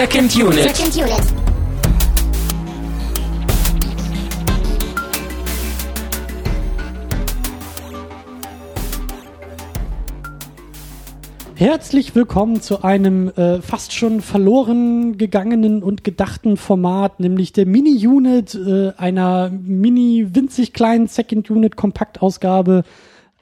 Second 0.00 0.34
Unit. 0.34 0.76
Second 0.76 0.96
Unit. 0.96 1.20
Herzlich 11.54 12.14
willkommen 12.14 12.62
zu 12.62 12.82
einem 12.82 13.28
äh, 13.28 13.60
fast 13.60 13.92
schon 13.92 14.22
verloren 14.22 15.18
gegangenen 15.18 15.82
und 15.82 16.02
gedachten 16.02 16.56
Format, 16.56 17.20
nämlich 17.20 17.52
der 17.52 17.66
Mini-Unit 17.66 18.54
äh, 18.54 18.92
einer 18.96 19.50
mini-winzig 19.50 20.72
kleinen 20.72 21.08
Second-Unit-Kompaktausgabe. 21.08 22.84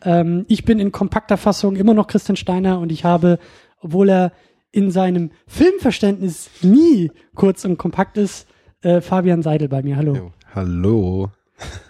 Ähm, 0.02 0.44
ich 0.48 0.64
bin 0.64 0.80
in 0.80 0.90
kompakter 0.90 1.36
Fassung 1.36 1.76
immer 1.76 1.94
noch 1.94 2.08
Christian 2.08 2.34
Steiner 2.34 2.80
und 2.80 2.90
ich 2.90 3.04
habe, 3.04 3.38
obwohl 3.80 4.08
er 4.08 4.32
in 4.70 4.90
seinem 4.90 5.30
Filmverständnis 5.46 6.50
nie 6.62 7.10
kurz 7.34 7.64
und 7.64 7.78
kompakt 7.78 8.16
ist, 8.16 8.46
äh, 8.82 9.00
Fabian 9.00 9.42
Seidel 9.42 9.68
bei 9.68 9.82
mir. 9.82 9.96
Hallo. 9.96 10.32
Hallo. 10.54 11.30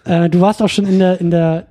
Äh, 0.04 0.30
du 0.30 0.40
warst 0.40 0.62
auch 0.62 0.68
schon 0.68 0.86
in 0.86 0.98
der, 0.98 1.20
in 1.20 1.30
der 1.30 1.68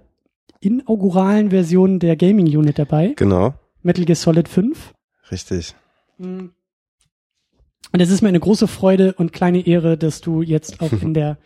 inauguralen 0.59 1.49
Version 1.49 1.99
der 1.99 2.15
Gaming-Unit 2.15 2.77
dabei. 2.79 3.13
Genau, 3.15 3.53
Metal 3.83 4.05
Gear 4.05 4.15
Solid 4.15 4.47
5. 4.49 4.93
richtig. 5.31 5.75
Und 6.19 8.01
es 8.01 8.09
ist 8.11 8.21
mir 8.21 8.29
eine 8.29 8.39
große 8.39 8.67
Freude 8.67 9.13
und 9.13 9.33
kleine 9.33 9.65
Ehre, 9.65 9.97
dass 9.97 10.21
du 10.21 10.41
jetzt 10.41 10.81
auch 10.81 10.91
in 11.01 11.13
der 11.13 11.37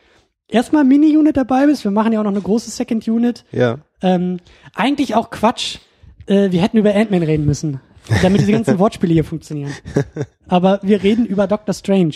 erstmal 0.48 0.84
Mini-Unit 0.84 1.38
dabei 1.38 1.66
bist. 1.66 1.84
Wir 1.84 1.92
machen 1.92 2.14
ja 2.14 2.20
auch 2.20 2.24
noch 2.24 2.32
eine 2.32 2.42
große 2.42 2.72
Second 2.72 3.08
Unit. 3.08 3.46
Ja, 3.52 3.80
Ähm, 4.02 4.38
eigentlich 4.74 5.16
auch 5.16 5.30
Quatsch. 5.30 5.78
Äh, 6.26 6.52
wir 6.52 6.62
hätten 6.62 6.78
über 6.78 6.94
Ant-Man 6.96 7.24
reden 7.24 7.46
müssen, 7.46 7.80
damit 8.22 8.42
diese 8.42 8.52
ganzen 8.52 8.80
Wortspiele 8.80 9.14
hier 9.14 9.24
funktionieren. 9.24 9.72
Aber 10.48 10.80
wir 10.84 11.04
reden 11.04 11.26
über 11.26 11.48
Doctor 11.48 11.74
Strange. 11.74 12.16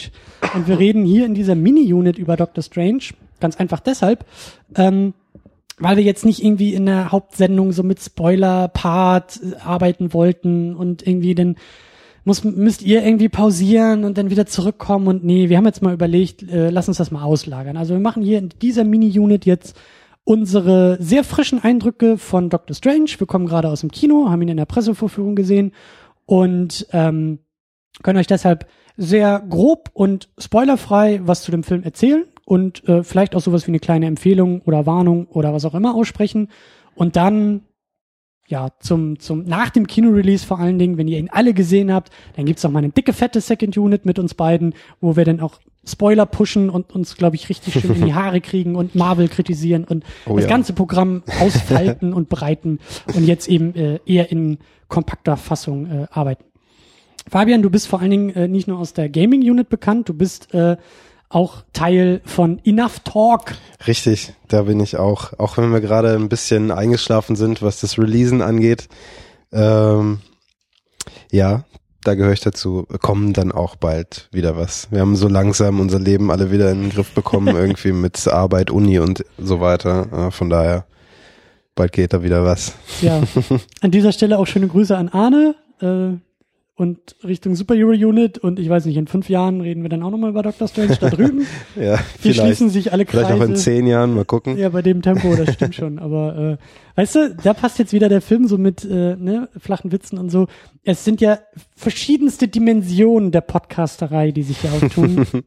Und 0.54 0.68
wir 0.68 0.80
reden 0.80 1.06
hier 1.06 1.26
in 1.26 1.34
dieser 1.34 1.56
Mini-Unit 1.56 2.18
über 2.18 2.36
Doctor 2.38 2.64
Strange. 2.64 3.04
Ganz 3.40 3.58
einfach 3.58 3.80
deshalb, 3.80 4.26
ähm, 4.76 5.14
weil 5.78 5.98
wir 5.98 6.04
jetzt 6.04 6.26
nicht 6.26 6.44
irgendwie 6.44 6.74
in 6.74 6.86
der 6.86 7.12
Hauptsendung 7.12 7.74
so 7.74 7.84
mit 7.84 8.02
Spoiler-Part 8.02 9.40
äh, 9.42 9.56
arbeiten 9.58 10.14
wollten 10.14 10.76
und 10.76 11.06
irgendwie 11.06 11.36
dann 11.36 11.58
muss, 12.24 12.44
müsst 12.44 12.82
ihr 12.82 13.04
irgendwie 13.04 13.30
pausieren 13.30 14.04
und 14.04 14.18
dann 14.18 14.30
wieder 14.30 14.46
zurückkommen 14.46 15.08
und 15.08 15.24
nee, 15.24 15.50
wir 15.50 15.58
haben 15.58 15.66
jetzt 15.66 15.82
mal 15.82 15.94
überlegt, 15.94 16.44
äh, 16.44 16.70
lass 16.70 16.88
uns 16.88 16.98
das 16.98 17.12
mal 17.12 17.24
auslagern. 17.24 17.78
Also 17.78 17.94
wir 17.94 18.02
machen 18.02 18.24
hier 18.24 18.40
in 18.40 18.50
dieser 18.62 18.84
Mini-Unit 18.84 19.46
jetzt 19.46 19.78
unsere 20.26 20.98
sehr 21.00 21.24
frischen 21.24 21.64
Eindrücke 21.64 22.18
von 22.18 22.50
Doctor 22.50 22.76
Strange. 22.76 23.12
Wir 23.18 23.28
kommen 23.28 23.46
gerade 23.46 23.70
aus 23.70 23.82
dem 23.82 23.92
Kino, 23.92 24.30
haben 24.30 24.42
ihn 24.42 24.50
in 24.50 24.58
der 24.58 24.66
Pressevorführung 24.66 25.36
gesehen 25.36 25.72
und 26.26 26.88
ähm, 26.92 27.40
können 28.04 28.20
euch 28.20 28.28
deshalb 28.28 28.68
sehr 28.98 29.40
grob 29.40 29.92
und 29.94 30.30
spoilerfrei 30.38 31.22
was 31.24 31.44
zu 31.44 31.52
dem 31.52 31.64
Film 31.64 31.84
erzählen 31.84 32.26
und 32.44 32.88
äh, 32.90 33.04
vielleicht 33.04 33.36
auch 33.36 33.42
sowas 33.42 33.68
wie 33.68 33.72
eine 33.72 33.80
kleine 33.80 34.08
Empfehlung 34.08 34.62
oder 34.62 34.86
Warnung 34.86 35.28
oder 35.28 35.54
was 35.54 35.64
auch 35.64 35.76
immer 35.76 35.96
aussprechen 35.96 36.50
und 36.96 37.16
dann 37.16 37.62
ja, 38.48 38.70
zum, 38.80 39.20
zum, 39.20 39.44
nach 39.46 39.72
dem 39.72 39.88
Kinorelease 39.88 40.46
vor 40.46 40.60
allen 40.60 40.78
Dingen, 40.78 40.98
wenn 40.98 41.08
ihr 41.08 41.18
ihn 41.18 41.32
alle 41.32 41.54
gesehen 41.54 41.92
habt, 41.92 42.12
dann 42.36 42.46
gibt's 42.46 42.64
noch 42.64 42.72
mal 42.72 42.80
eine 42.80 42.90
dicke, 42.90 43.12
fette 43.12 43.42
Second 43.42 43.76
Unit 43.78 44.06
mit 44.06 44.20
uns 44.20 44.36
beiden, 44.36 44.76
wo 45.02 45.16
wir 45.16 45.26
dann 45.26 45.40
auch 45.40 45.60
Spoiler 45.88 46.26
pushen 46.26 46.70
und 46.70 46.94
uns, 46.94 47.16
glaube 47.16 47.36
ich, 47.36 47.50
richtig 47.50 47.74
schön 47.80 47.96
in 47.96 48.06
die 48.06 48.14
Haare 48.16 48.42
kriegen 48.42 48.76
und 48.76 48.96
Marvel 48.96 49.28
kritisieren 49.28 49.84
und 49.84 50.04
Oh 50.26 50.36
das 50.36 50.44
ja. 50.46 50.50
ganze 50.50 50.74
Programm 50.74 51.24
ausfalten 51.40 52.14
und 52.14 52.30
breiten 52.30 52.80
und 53.14 53.26
jetzt 53.26 53.48
eben 53.48 53.76
äh, 53.76 54.00
eher 54.06 54.32
in 54.32 54.58
kompakter 54.88 55.38
Fassung 55.38 55.86
äh, 55.90 56.08
arbeiten. 56.12 56.44
Fabian, 57.30 57.62
du 57.62 57.70
bist 57.70 57.88
vor 57.88 58.00
allen 58.02 58.12
Dingen 58.12 58.30
äh, 58.32 58.48
nicht 58.48 58.68
nur 58.68 58.78
aus 58.80 58.94
der 58.94 59.10
Gaming 59.10 59.42
Unit 59.42 59.70
bekannt, 59.70 60.10
du 60.10 60.14
bist 60.14 60.54
äh, 60.54 60.78
auch 61.30 61.64
Teil 61.74 62.22
von 62.24 62.60
Enough 62.64 63.00
Talk. 63.04 63.56
richtig. 63.88 64.34
Da 64.48 64.62
bin 64.64 64.80
ich 64.80 64.98
auch. 64.98 65.34
Auch 65.40 65.58
wenn 65.58 65.72
wir 65.72 65.82
gerade 65.82 66.14
ein 66.14 66.30
bisschen 66.30 66.72
eingeschlafen 66.72 67.36
sind, 67.36 67.62
was 67.64 67.80
das 67.82 67.98
Releasen 67.98 68.42
angeht. 68.44 68.88
Ähm, 69.52 70.20
ja, 71.32 71.66
da 72.06 72.16
gehöre 72.16 72.34
ich 72.34 72.42
dazu. 72.42 72.88
Kommen 73.02 73.34
dann 73.34 73.52
auch 73.52 73.76
bald 73.76 74.30
wieder 74.32 74.56
was. 74.56 74.88
Wir 74.92 75.02
haben 75.02 75.16
so 75.16 75.28
langsam 75.28 75.80
unser 75.80 76.00
Leben 76.00 76.32
alle 76.32 76.52
wieder 76.52 76.72
in 76.72 76.84
den 76.84 76.90
Griff 76.92 77.12
bekommen, 77.14 77.56
irgendwie 77.56 77.92
mit 77.92 78.28
Arbeit, 78.28 78.72
Uni 78.72 79.00
und 79.00 79.26
so 79.38 79.60
weiter. 79.60 80.32
Von 80.32 80.50
daher, 80.50 80.86
bald 81.76 81.92
geht 81.92 82.14
da 82.14 82.24
wieder 82.24 82.46
was. 82.46 82.74
Ja, 83.02 83.22
an 83.82 83.92
dieser 83.92 84.12
Stelle 84.12 84.38
auch 84.38 84.48
schöne 84.48 84.68
Grüße 84.68 84.96
an 84.96 85.10
Arne 85.10 85.56
äh, 85.82 86.18
und 86.78 87.16
Richtung 87.24 87.56
Superhero 87.56 87.92
Unit 87.92 88.38
und 88.38 88.60
ich 88.60 88.68
weiß 88.70 88.86
nicht, 88.86 88.98
in 88.98 89.08
fünf 89.08 89.30
Jahren 89.30 89.62
reden 89.62 89.82
wir 89.84 89.90
dann 89.90 90.04
auch 90.04 90.12
nochmal 90.12 90.30
über 90.32 90.44
Doctor 90.44 90.68
Strange 90.68 90.98
da 91.00 91.10
drüben. 91.10 91.46
Ja, 91.76 91.98
vielleicht. 92.20 92.40
schließen 92.42 92.70
sich 92.70 92.92
alle 92.92 93.06
Vielleicht 93.06 93.30
Kreise. 93.30 93.42
auch 93.44 93.48
in 93.48 93.56
zehn 93.56 93.88
Jahren, 93.88 94.14
mal 94.14 94.26
gucken. 94.26 94.58
Ja, 94.58 94.70
bei 94.70 94.82
dem 94.82 95.02
Tempo, 95.02 95.34
das 95.36 95.54
stimmt 95.54 95.76
schon. 95.76 96.00
Aber 96.00 96.36
äh, 96.38 97.00
weißt 97.00 97.16
du, 97.16 97.36
da 97.42 97.54
passt 97.54 97.80
jetzt 97.80 97.94
wieder 97.94 98.10
der 98.10 98.22
Film 98.22 98.48
so 98.48 98.58
mit 98.58 98.84
äh, 98.84 99.16
ne, 99.16 99.48
flachen 99.58 99.92
Witzen 99.94 100.18
und 100.18 100.30
so. 100.30 100.48
Es 100.84 101.06
sind 101.06 101.22
ja 101.22 101.40
verschiedenste 101.76 102.48
Dimensionen 102.50 103.32
der 103.32 103.42
Podcasterei, 103.42 104.32
die 104.32 104.44
sich 104.44 104.58
hier 104.60 104.72
auftun. 104.74 105.26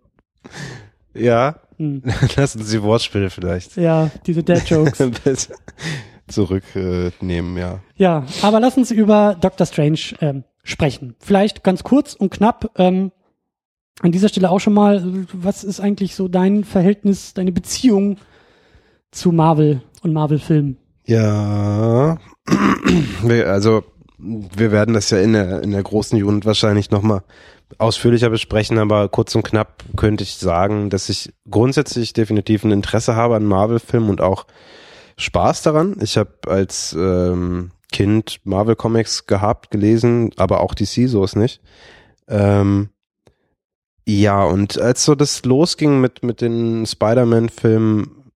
Ja, 1.14 1.56
Hm. 1.78 2.02
lassen 2.36 2.62
Sie 2.64 2.82
Wortspiele 2.82 3.30
vielleicht 3.30 3.76
ja, 3.76 4.10
diese 4.26 4.42
Dad-Jokes. 4.42 4.98
zurücknehmen, 6.26 7.56
ja. 7.56 7.80
Ja, 7.96 8.24
aber 8.42 8.60
lass 8.60 8.76
uns 8.76 8.90
über 8.90 9.36
Doctor 9.40 9.66
Strange 9.66 9.98
ähm, 10.20 10.44
sprechen. 10.68 11.14
Vielleicht 11.18 11.64
ganz 11.64 11.82
kurz 11.82 12.14
und 12.14 12.30
knapp. 12.30 12.70
Ähm, 12.76 13.12
an 14.00 14.12
dieser 14.12 14.28
Stelle 14.28 14.50
auch 14.50 14.60
schon 14.60 14.74
mal, 14.74 15.02
was 15.32 15.64
ist 15.64 15.80
eigentlich 15.80 16.14
so 16.14 16.28
dein 16.28 16.62
Verhältnis, 16.64 17.34
deine 17.34 17.50
Beziehung 17.50 18.18
zu 19.10 19.32
Marvel 19.32 19.82
und 20.02 20.12
Marvel-Filmen? 20.12 20.76
Ja, 21.04 22.18
also 23.22 23.82
wir 24.18 24.72
werden 24.72 24.94
das 24.94 25.10
ja 25.10 25.18
in 25.18 25.32
der, 25.32 25.62
in 25.62 25.72
der 25.72 25.82
großen 25.82 26.22
Unit 26.22 26.44
wahrscheinlich 26.44 26.90
nochmal 26.90 27.22
ausführlicher 27.78 28.30
besprechen, 28.30 28.78
aber 28.78 29.08
kurz 29.08 29.34
und 29.34 29.42
knapp 29.42 29.84
könnte 29.96 30.22
ich 30.24 30.36
sagen, 30.36 30.90
dass 30.90 31.08
ich 31.08 31.32
grundsätzlich 31.50 32.12
definitiv 32.12 32.64
ein 32.64 32.70
Interesse 32.70 33.16
habe 33.16 33.36
an 33.36 33.44
Marvel-Filmen 33.44 34.10
und 34.10 34.20
auch 34.20 34.46
Spaß 35.16 35.62
daran. 35.62 35.96
Ich 36.00 36.16
habe 36.16 36.30
als 36.46 36.94
ähm, 36.98 37.72
Kind 37.98 38.38
Marvel-Comics 38.44 39.26
gehabt, 39.26 39.72
gelesen, 39.72 40.30
aber 40.36 40.60
auch 40.60 40.72
DC, 40.72 41.08
so 41.08 41.24
ist 41.24 41.34
nicht. 41.34 41.60
Ähm, 42.28 42.90
ja, 44.06 44.44
und 44.44 44.80
als 44.80 45.04
so 45.04 45.16
das 45.16 45.44
losging 45.44 46.00
mit, 46.00 46.22
mit 46.22 46.40
den 46.40 46.86
Spider-Man-Filmen, 46.86 48.30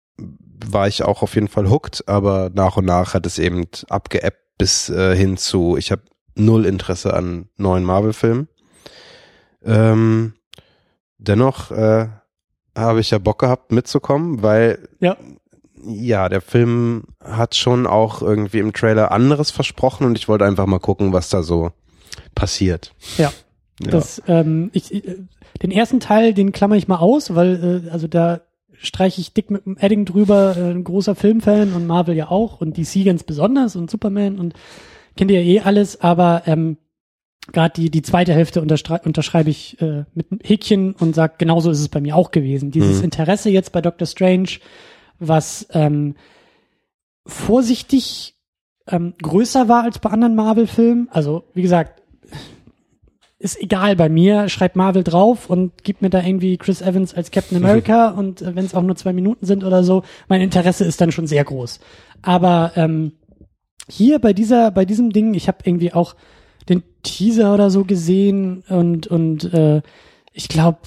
war 0.65 0.87
ich 0.87 1.03
auch 1.03 1.21
auf 1.21 1.35
jeden 1.35 1.47
Fall 1.47 1.69
hooked, 1.69 2.07
aber 2.07 2.49
nach 2.51 2.77
und 2.77 2.85
nach 2.85 3.13
hat 3.13 3.27
es 3.27 3.37
eben 3.37 3.67
abgeebbt 3.87 4.41
bis 4.57 4.89
äh, 4.89 5.15
hin 5.15 5.37
zu, 5.37 5.77
ich 5.77 5.91
habe 5.91 6.01
null 6.33 6.65
Interesse 6.65 7.13
an 7.13 7.47
neuen 7.55 7.83
Marvel-Filmen. 7.83 8.47
Ähm, 9.63 10.33
dennoch 11.19 11.69
äh, 11.69 12.07
habe 12.75 12.99
ich 12.99 13.11
ja 13.11 13.19
Bock 13.19 13.37
gehabt 13.37 13.71
mitzukommen, 13.71 14.41
weil 14.41 14.89
Ja. 15.01 15.17
Ja, 15.85 16.29
der 16.29 16.41
Film 16.41 17.03
hat 17.23 17.55
schon 17.55 17.87
auch 17.87 18.21
irgendwie 18.21 18.59
im 18.59 18.73
Trailer 18.73 19.11
anderes 19.11 19.51
versprochen 19.51 20.05
und 20.05 20.17
ich 20.17 20.27
wollte 20.27 20.45
einfach 20.45 20.65
mal 20.65 20.79
gucken, 20.79 21.13
was 21.13 21.29
da 21.29 21.43
so 21.43 21.71
passiert. 22.35 22.93
Ja. 23.17 23.31
Ja. 23.83 23.91
Das, 23.91 24.21
ähm, 24.27 24.69
ich, 24.73 24.93
äh, 24.93 25.17
den 25.63 25.71
ersten 25.71 25.99
Teil, 25.99 26.33
den 26.33 26.51
klammer 26.51 26.75
ich 26.75 26.87
mal 26.87 26.97
aus, 26.97 27.33
weil 27.35 27.83
äh, 27.87 27.89
also 27.89 28.07
da 28.07 28.41
streiche 28.73 29.21
ich 29.21 29.33
dick 29.33 29.49
mit 29.49 29.65
dem 29.65 29.77
Edding 29.77 30.05
drüber, 30.05 30.55
äh, 30.57 30.71
ein 30.71 30.83
großer 30.83 31.15
Filmfan 31.15 31.73
und 31.73 31.87
Marvel 31.87 32.15
ja 32.15 32.29
auch 32.29 32.61
und 32.61 32.77
DC 32.77 33.05
ganz 33.05 33.23
besonders 33.23 33.75
und 33.75 33.89
Superman 33.89 34.39
und 34.39 34.53
kennt 35.17 35.31
ihr 35.31 35.41
ja 35.43 35.61
eh 35.61 35.65
alles, 35.65 36.01
aber 36.01 36.43
ähm, 36.45 36.77
gerade 37.51 37.73
die 37.75 37.89
die 37.89 38.01
zweite 38.03 38.33
Hälfte 38.33 38.61
unterschreibe 38.61 39.49
ich 39.49 39.81
äh, 39.81 40.03
mit 40.13 40.31
einem 40.31 40.39
Häkchen 40.43 40.93
und 40.93 41.15
sag 41.15 41.39
genauso 41.39 41.71
ist 41.71 41.79
es 41.79 41.89
bei 41.89 42.01
mir 42.01 42.15
auch 42.15 42.31
gewesen. 42.31 42.71
Dieses 42.71 42.99
Mhm. 42.99 43.05
Interesse 43.05 43.49
jetzt 43.49 43.71
bei 43.71 43.81
Doctor 43.81 44.07
Strange, 44.07 44.49
was 45.21 45.67
ähm, 45.71 46.15
vorsichtig 47.25 48.35
ähm, 48.87 49.13
größer 49.21 49.69
war 49.69 49.83
als 49.83 49.99
bei 49.99 50.09
anderen 50.09 50.35
Marvel-Filmen. 50.35 51.07
Also 51.11 51.43
wie 51.53 51.61
gesagt, 51.61 52.01
ist 53.39 53.59
egal 53.59 53.95
bei 53.95 54.09
mir, 54.09 54.49
schreibt 54.49 54.75
Marvel 54.75 55.03
drauf 55.03 55.49
und 55.49 55.83
gibt 55.83 56.01
mir 56.01 56.09
da 56.09 56.21
irgendwie 56.21 56.57
Chris 56.57 56.81
Evans 56.81 57.13
als 57.13 57.31
Captain 57.31 57.57
America 57.63 58.09
und 58.09 58.41
äh, 58.41 58.55
wenn 58.55 58.65
es 58.65 58.75
auch 58.75 58.83
nur 58.83 58.95
zwei 58.95 59.13
Minuten 59.13 59.45
sind 59.45 59.63
oder 59.63 59.83
so, 59.83 60.03
mein 60.27 60.41
Interesse 60.41 60.85
ist 60.85 61.01
dann 61.01 61.11
schon 61.11 61.27
sehr 61.27 61.43
groß. 61.43 61.79
Aber 62.21 62.73
ähm, 62.75 63.13
hier 63.87 64.19
bei 64.19 64.33
dieser, 64.33 64.71
bei 64.71 64.85
diesem 64.85 65.11
Ding, 65.11 65.33
ich 65.33 65.47
habe 65.47 65.59
irgendwie 65.63 65.93
auch 65.93 66.15
den 66.69 66.83
Teaser 67.03 67.53
oder 67.53 67.69
so 67.69 67.83
gesehen 67.83 68.63
und 68.69 69.07
und 69.07 69.51
äh, 69.53 69.81
ich 70.33 70.47
glaube 70.47 70.79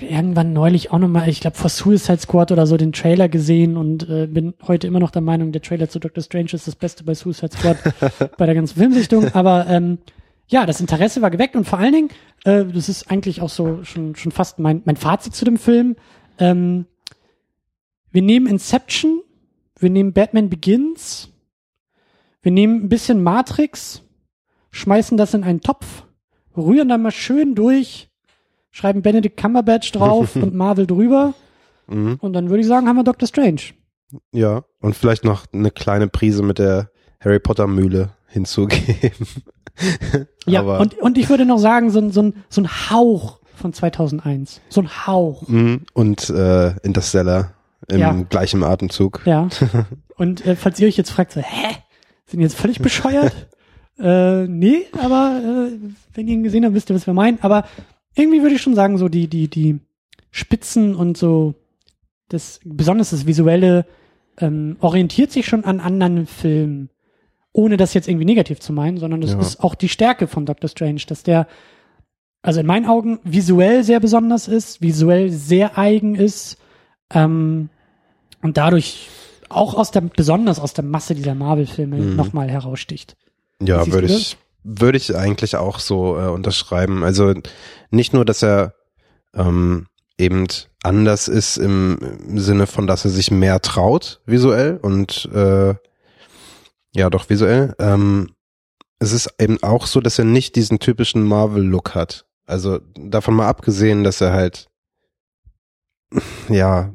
irgendwann 0.00 0.54
neulich 0.54 0.90
auch 0.90 0.98
nochmal, 0.98 1.28
ich 1.28 1.40
glaube 1.40 1.56
vor 1.56 1.68
Suicide 1.68 2.18
Squad 2.18 2.50
oder 2.50 2.66
so 2.66 2.78
den 2.78 2.92
Trailer 2.92 3.28
gesehen 3.28 3.76
und 3.76 4.08
äh, 4.08 4.26
bin 4.26 4.54
heute 4.66 4.86
immer 4.86 5.00
noch 5.00 5.10
der 5.10 5.20
Meinung, 5.20 5.52
der 5.52 5.60
Trailer 5.60 5.88
zu 5.88 5.98
Doctor 5.98 6.22
Strange 6.22 6.50
ist 6.52 6.66
das 6.66 6.76
Beste 6.76 7.04
bei 7.04 7.14
Suicide 7.14 7.54
Squad 7.54 7.76
bei 8.38 8.46
der 8.46 8.54
ganzen 8.54 8.78
Filmsichtung. 8.78 9.34
Aber 9.34 9.66
ähm, 9.68 9.98
ja, 10.48 10.64
das 10.64 10.80
Interesse 10.80 11.20
war 11.20 11.30
geweckt 11.30 11.56
und 11.56 11.66
vor 11.66 11.78
allen 11.78 11.92
Dingen, 11.92 12.10
äh, 12.44 12.64
das 12.64 12.88
ist 12.88 13.10
eigentlich 13.10 13.42
auch 13.42 13.50
so 13.50 13.84
schon, 13.84 14.16
schon 14.16 14.32
fast 14.32 14.58
mein, 14.58 14.80
mein 14.86 14.96
Fazit 14.96 15.34
zu 15.34 15.44
dem 15.44 15.58
Film. 15.58 15.96
Ähm, 16.38 16.86
wir 18.10 18.22
nehmen 18.22 18.46
Inception, 18.46 19.20
wir 19.78 19.90
nehmen 19.90 20.14
Batman 20.14 20.48
Begins, 20.48 21.28
wir 22.40 22.52
nehmen 22.52 22.84
ein 22.84 22.88
bisschen 22.88 23.22
Matrix, 23.22 24.02
schmeißen 24.70 25.18
das 25.18 25.34
in 25.34 25.44
einen 25.44 25.60
Topf, 25.60 26.04
rühren 26.56 26.88
da 26.88 26.96
mal 26.96 27.10
schön 27.10 27.54
durch, 27.54 28.08
schreiben 28.76 29.00
Benedict 29.02 29.36
Cumberbatch 29.40 29.90
drauf 29.92 30.36
und 30.36 30.54
Marvel 30.54 30.86
drüber. 30.86 31.32
Mhm. 31.86 32.16
Und 32.20 32.32
dann 32.34 32.50
würde 32.50 32.60
ich 32.60 32.66
sagen, 32.66 32.88
haben 32.88 32.96
wir 32.96 33.04
Doctor 33.04 33.26
Strange. 33.26 33.60
Ja, 34.32 34.64
und 34.80 34.94
vielleicht 34.94 35.24
noch 35.24 35.46
eine 35.52 35.70
kleine 35.70 36.08
Prise 36.08 36.42
mit 36.42 36.58
der 36.58 36.90
Harry 37.20 37.38
Potter 37.40 37.66
Mühle 37.66 38.10
hinzugeben. 38.28 39.26
Ja, 40.46 40.60
Aber, 40.60 40.80
und, 40.80 40.96
und 40.98 41.18
ich 41.18 41.28
würde 41.28 41.44
noch 41.44 41.58
sagen, 41.58 41.90
so, 41.90 41.98
ein- 41.98 42.10
so, 42.10 42.22
ein, 42.22 42.34
so 42.48 42.62
ein 42.62 42.66
Hauch 42.90 43.40
von 43.54 43.74
2001. 43.74 44.62
So 44.70 44.80
ein 44.80 45.06
Hauch. 45.06 45.46
Mhm. 45.48 45.82
und 45.92 46.30
äh, 46.30 46.74
Interstellar 46.78 47.52
im 47.88 47.98
Ja. 47.98 48.12
gleichen 48.30 48.64
Atemzug. 48.64 49.20
Ja. 49.26 49.48
Und 50.16 50.46
äh, 50.46 50.56
falls 50.56 50.80
ihr 50.80 50.88
euch 50.88 50.96
jetzt 50.96 51.10
fragt, 51.10 51.32
so, 51.32 51.40
hä? 51.42 51.76
Sind 52.24 52.40
jetzt 52.40 52.56
völlig 52.56 52.78
bescheuert? 52.80 53.34
äh, 53.98 54.46
nee, 54.46 54.86
aber 54.98 55.40
äh, 55.44 55.78
wenn 56.14 56.26
ihr 56.26 56.32
ihn 56.34 56.42
gesehen 56.42 56.64
habt, 56.64 56.74
wisst 56.74 56.88
ihr, 56.90 56.96
was 56.96 57.06
wir 57.06 57.12
meinen. 57.12 57.38
Aber 57.42 57.64
irgendwie 58.16 58.42
würde 58.42 58.54
ich 58.54 58.62
schon 58.62 58.74
sagen, 58.74 58.98
so 58.98 59.08
die, 59.08 59.28
die, 59.28 59.48
die 59.48 59.78
Spitzen 60.30 60.94
und 60.94 61.16
so 61.16 61.54
das, 62.28 62.60
besonders 62.64 63.10
das 63.10 63.26
Visuelle, 63.26 63.86
ähm, 64.38 64.76
orientiert 64.80 65.30
sich 65.32 65.46
schon 65.46 65.64
an 65.64 65.80
anderen 65.80 66.26
Filmen. 66.26 66.90
Ohne 67.52 67.76
das 67.78 67.94
jetzt 67.94 68.08
irgendwie 68.08 68.26
negativ 68.26 68.60
zu 68.60 68.72
meinen, 68.72 68.98
sondern 68.98 69.20
das 69.22 69.32
Ja. 69.32 69.40
ist 69.40 69.62
auch 69.62 69.74
die 69.74 69.88
Stärke 69.88 70.26
von 70.26 70.44
Doctor 70.44 70.68
Strange, 70.68 71.02
dass 71.06 71.22
der, 71.22 71.46
also 72.42 72.60
in 72.60 72.66
meinen 72.66 72.84
Augen, 72.86 73.18
visuell 73.24 73.82
sehr 73.82 74.00
besonders 74.00 74.46
ist, 74.48 74.82
visuell 74.82 75.30
sehr 75.30 75.78
eigen 75.78 76.14
ist, 76.16 76.58
ähm, 77.14 77.70
und 78.42 78.56
dadurch 78.58 79.08
auch 79.48 79.74
aus 79.74 79.90
der, 79.90 80.00
besonders 80.02 80.58
aus 80.58 80.74
der 80.74 80.84
Masse 80.84 81.14
dieser 81.14 81.34
Marvel-Filme 81.34 81.96
Mhm. 81.96 82.16
nochmal 82.16 82.50
heraussticht. 82.50 83.16
Ja, 83.62 83.86
würde 83.86 84.08
ich, 84.08 84.36
würde 84.66 84.98
ich 84.98 85.14
eigentlich 85.14 85.56
auch 85.56 85.78
so 85.78 86.18
äh, 86.18 86.26
unterschreiben. 86.28 87.04
Also 87.04 87.32
nicht 87.90 88.12
nur, 88.12 88.24
dass 88.24 88.42
er 88.42 88.74
ähm, 89.34 89.86
eben 90.18 90.46
anders 90.82 91.28
ist 91.28 91.56
im, 91.56 91.98
im 92.28 92.38
Sinne 92.38 92.66
von, 92.66 92.86
dass 92.86 93.04
er 93.04 93.10
sich 93.10 93.30
mehr 93.30 93.60
traut 93.60 94.20
visuell 94.26 94.78
und 94.80 95.28
äh, 95.32 95.74
ja 96.94 97.10
doch 97.10 97.28
visuell. 97.30 97.74
Ähm, 97.78 98.30
es 98.98 99.12
ist 99.12 99.34
eben 99.38 99.62
auch 99.62 99.86
so, 99.86 100.00
dass 100.00 100.18
er 100.18 100.24
nicht 100.24 100.56
diesen 100.56 100.78
typischen 100.78 101.22
Marvel-Look 101.22 101.94
hat. 101.94 102.24
Also 102.46 102.80
davon 102.94 103.34
mal 103.34 103.48
abgesehen, 103.48 104.04
dass 104.04 104.20
er 104.20 104.32
halt 104.32 104.68
ja, 106.48 106.92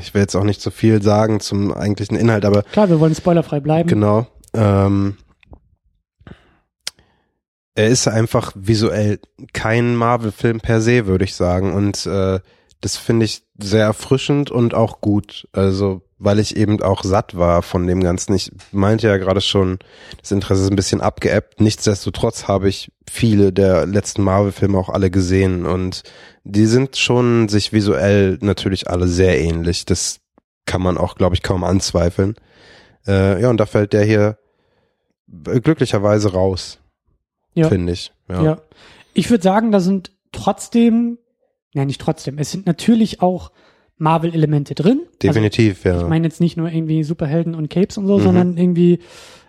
ich 0.00 0.14
will 0.14 0.22
jetzt 0.22 0.34
auch 0.36 0.44
nicht 0.44 0.60
so 0.60 0.70
viel 0.70 1.02
sagen 1.02 1.40
zum 1.40 1.72
eigentlichen 1.72 2.16
Inhalt, 2.16 2.44
aber 2.44 2.62
Klar, 2.62 2.88
wir 2.88 3.00
wollen 3.00 3.14
spoilerfrei 3.14 3.60
bleiben. 3.60 3.88
Genau. 3.88 4.26
Ähm, 4.54 5.16
er 7.74 7.88
ist 7.88 8.06
einfach 8.06 8.52
visuell 8.54 9.18
kein 9.52 9.96
Marvel-Film 9.96 10.60
per 10.60 10.80
se, 10.80 11.06
würde 11.06 11.24
ich 11.24 11.34
sagen. 11.34 11.74
Und 11.74 12.06
äh, 12.06 12.40
das 12.80 12.96
finde 12.96 13.24
ich 13.24 13.42
sehr 13.58 13.84
erfrischend 13.84 14.50
und 14.50 14.74
auch 14.74 15.00
gut. 15.00 15.48
Also, 15.52 16.02
weil 16.18 16.38
ich 16.38 16.56
eben 16.56 16.80
auch 16.82 17.02
satt 17.02 17.36
war 17.36 17.62
von 17.62 17.86
dem 17.86 18.02
Ganzen. 18.02 18.34
Ich 18.34 18.52
meinte 18.70 19.08
ja 19.08 19.16
gerade 19.16 19.40
schon, 19.40 19.78
das 20.20 20.30
Interesse 20.30 20.62
ist 20.62 20.70
ein 20.70 20.76
bisschen 20.76 21.00
abgeebbt. 21.00 21.60
Nichtsdestotrotz 21.60 22.46
habe 22.46 22.68
ich 22.68 22.92
viele 23.10 23.52
der 23.52 23.86
letzten 23.86 24.22
Marvel-Filme 24.22 24.78
auch 24.78 24.88
alle 24.88 25.10
gesehen 25.10 25.66
und 25.66 26.02
die 26.44 26.66
sind 26.66 26.96
schon 26.96 27.48
sich 27.48 27.72
visuell 27.72 28.38
natürlich 28.40 28.88
alle 28.88 29.08
sehr 29.08 29.40
ähnlich. 29.40 29.84
Das 29.84 30.20
kann 30.66 30.82
man 30.82 30.96
auch, 30.96 31.16
glaube 31.16 31.34
ich, 31.34 31.42
kaum 31.42 31.64
anzweifeln. 31.64 32.36
Äh, 33.06 33.40
ja, 33.40 33.50
und 33.50 33.58
da 33.58 33.66
fällt 33.66 33.92
der 33.92 34.04
hier 34.04 34.38
äh, 35.46 35.60
glücklicherweise 35.60 36.32
raus, 36.32 36.78
Ja. 37.54 37.68
finde 37.68 37.92
ich. 37.92 38.12
Ja. 38.28 38.42
Ja. 38.42 38.58
Ich 39.12 39.30
würde 39.30 39.42
sagen, 39.42 39.70
da 39.72 39.80
sind 39.80 40.10
trotzdem, 40.32 41.18
ja 41.72 41.84
nicht 41.84 42.00
trotzdem, 42.00 42.38
es 42.38 42.50
sind 42.50 42.66
natürlich 42.66 43.22
auch 43.22 43.50
Marvel-Elemente 43.96 44.74
drin. 44.74 45.02
Definitiv, 45.22 45.86
Also, 45.86 45.98
ja. 45.98 46.02
ich 46.04 46.08
meine 46.08 46.26
jetzt 46.26 46.40
nicht 46.40 46.56
nur 46.56 46.68
irgendwie 46.70 47.04
Superhelden 47.04 47.54
und 47.54 47.70
Capes 47.70 47.96
und 47.96 48.06
so, 48.06 48.18
Mhm. 48.18 48.22
sondern 48.22 48.56
irgendwie 48.58 48.98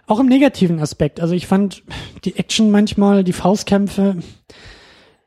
auch 0.07 0.19
im 0.19 0.27
negativen 0.27 0.79
Aspekt. 0.79 1.19
Also 1.19 1.33
ich 1.33 1.47
fand 1.47 1.81
die 2.25 2.35
Action 2.37 2.69
manchmal, 2.69 3.23
die 3.23 3.33
Faustkämpfe, 3.33 4.17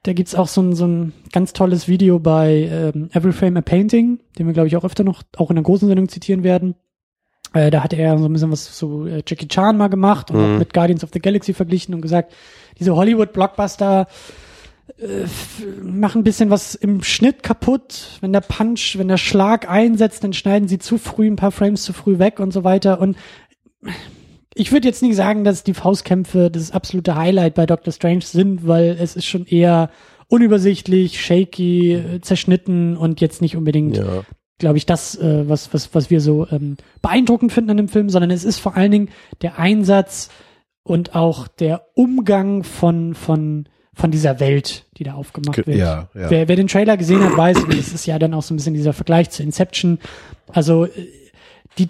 da 0.05 0.13
gibt's 0.13 0.37
auch 0.37 0.47
so 0.47 0.61
ein, 0.63 0.75
so 0.75 0.87
ein 0.87 1.13
ganz 1.33 1.53
tolles 1.53 1.89
Video 1.89 2.21
bei 2.21 2.69
ähm, 2.71 3.11
Every 3.13 3.33
Frame 3.33 3.57
a 3.57 3.61
Painting, 3.61 4.21
den 4.39 4.47
wir, 4.47 4.53
glaube 4.53 4.69
ich, 4.69 4.77
auch 4.77 4.85
öfter 4.85 5.03
noch, 5.03 5.25
auch 5.37 5.51
in 5.51 5.57
der 5.57 5.65
großen 5.65 5.89
Sendung 5.89 6.09
zitieren 6.09 6.45
werden. 6.45 6.77
Äh, 7.55 7.71
da 7.71 7.83
hat 7.83 7.93
er 7.93 8.19
so 8.19 8.27
ein 8.27 8.33
bisschen 8.33 8.51
was 8.53 8.77
zu 8.77 9.07
äh, 9.07 9.23
Jackie 9.27 9.49
Chan 9.49 9.77
mal 9.77 9.89
gemacht 9.89 10.31
und 10.31 10.37
Mhm. 10.37 10.45
auch 10.55 10.59
mit 10.59 10.75
Guardians 10.75 11.03
of 11.05 11.11
the 11.13 11.21
Galaxy 11.21 11.55
verglichen 11.55 11.95
und 11.95 12.03
gesagt, 12.03 12.33
diese 12.79 12.95
Hollywood-Blockbuster 12.95 14.07
äh, 14.99 15.27
machen 15.83 16.21
ein 16.21 16.25
bisschen 16.25 16.51
was 16.51 16.75
im 16.75 17.03
Schnitt 17.03 17.43
kaputt. 17.43 18.19
Wenn 18.21 18.33
der 18.33 18.41
Punch, 18.41 18.97
wenn 18.99 19.09
der 19.09 19.17
Schlag 19.17 19.69
einsetzt, 19.69 20.25
dann 20.25 20.33
schneiden 20.33 20.69
sie 20.69 20.79
zu 20.79 20.99
früh 20.99 21.27
ein 21.27 21.37
paar 21.37 21.51
Frames 21.53 21.83
zu 21.83 21.93
früh 21.93 22.19
weg 22.19 22.41
und 22.41 22.53
so 22.53 22.65
weiter. 22.65 23.01
Und 23.01 23.17
ich 24.55 24.73
würde 24.73 24.89
jetzt 24.89 25.03
nicht 25.03 25.17
sagen, 25.17 25.45
dass 25.45 25.63
die 25.63 25.75
Faustkämpfe 25.75 26.51
das 26.51 26.73
absolute 26.73 27.15
Highlight 27.17 27.55
bei 27.55 27.67
Doctor 27.67 27.93
Strange 27.93 28.23
sind, 28.23 28.67
weil 28.67 28.97
es 29.01 29.15
ist 29.17 29.27
schon 29.27 29.47
eher 29.47 29.91
unübersichtlich, 30.29 31.21
shaky, 31.21 31.95
äh, 31.95 32.21
zerschnitten 32.21 32.97
und 32.97 33.21
jetzt 33.21 33.41
nicht 33.41 33.57
unbedingt 33.57 33.97
ja. 33.97 34.23
Glaube 34.59 34.77
ich, 34.79 34.87
das, 34.87 35.17
äh, 35.17 35.49
was, 35.49 35.73
was, 35.73 35.95
was 35.95 36.11
wir 36.11 36.21
so 36.21 36.47
ähm, 36.51 36.77
beeindruckend 37.03 37.53
finden 37.53 37.71
an 37.71 37.77
dem 37.77 37.89
Film, 37.89 38.11
sondern 38.11 38.31
es 38.31 38.45
ist 38.45 38.59
vor 38.59 38.77
allen 38.77 38.91
Dingen 38.91 39.09
der 39.43 39.59
Einsatz 39.59 40.31
und 40.83 41.15
auch 41.15 41.49
der 41.49 41.87
Umgang 41.95 42.65
von, 42.65 43.15
von, 43.15 43.69
von 43.95 44.11
dieser 44.11 44.41
Welt, 44.41 44.87
die 44.97 45.05
da 45.05 45.15
aufgemacht 45.15 45.57
Ge- 45.57 45.67
wird. 45.67 45.79
ja, 45.79 46.09
ja. 46.15 46.31
Wer, 46.31 46.49
wer 46.49 46.57
den 46.57 46.67
Trailer 46.69 46.97
gesehen 46.97 47.23
hat, 47.23 47.37
weiß, 47.37 47.65
und 47.65 47.77
das 47.79 47.93
ist 47.93 48.07
ja 48.07 48.19
dann 48.19 48.35
auch 48.35 48.43
so 48.43 48.53
ein 48.55 48.57
bisschen 48.57 48.75
dieser 48.75 48.93
Vergleich 48.93 49.31
zu 49.31 49.43
Inception. 49.43 49.99
Also 50.49 50.87
äh, 50.87 50.91
die, 51.79 51.89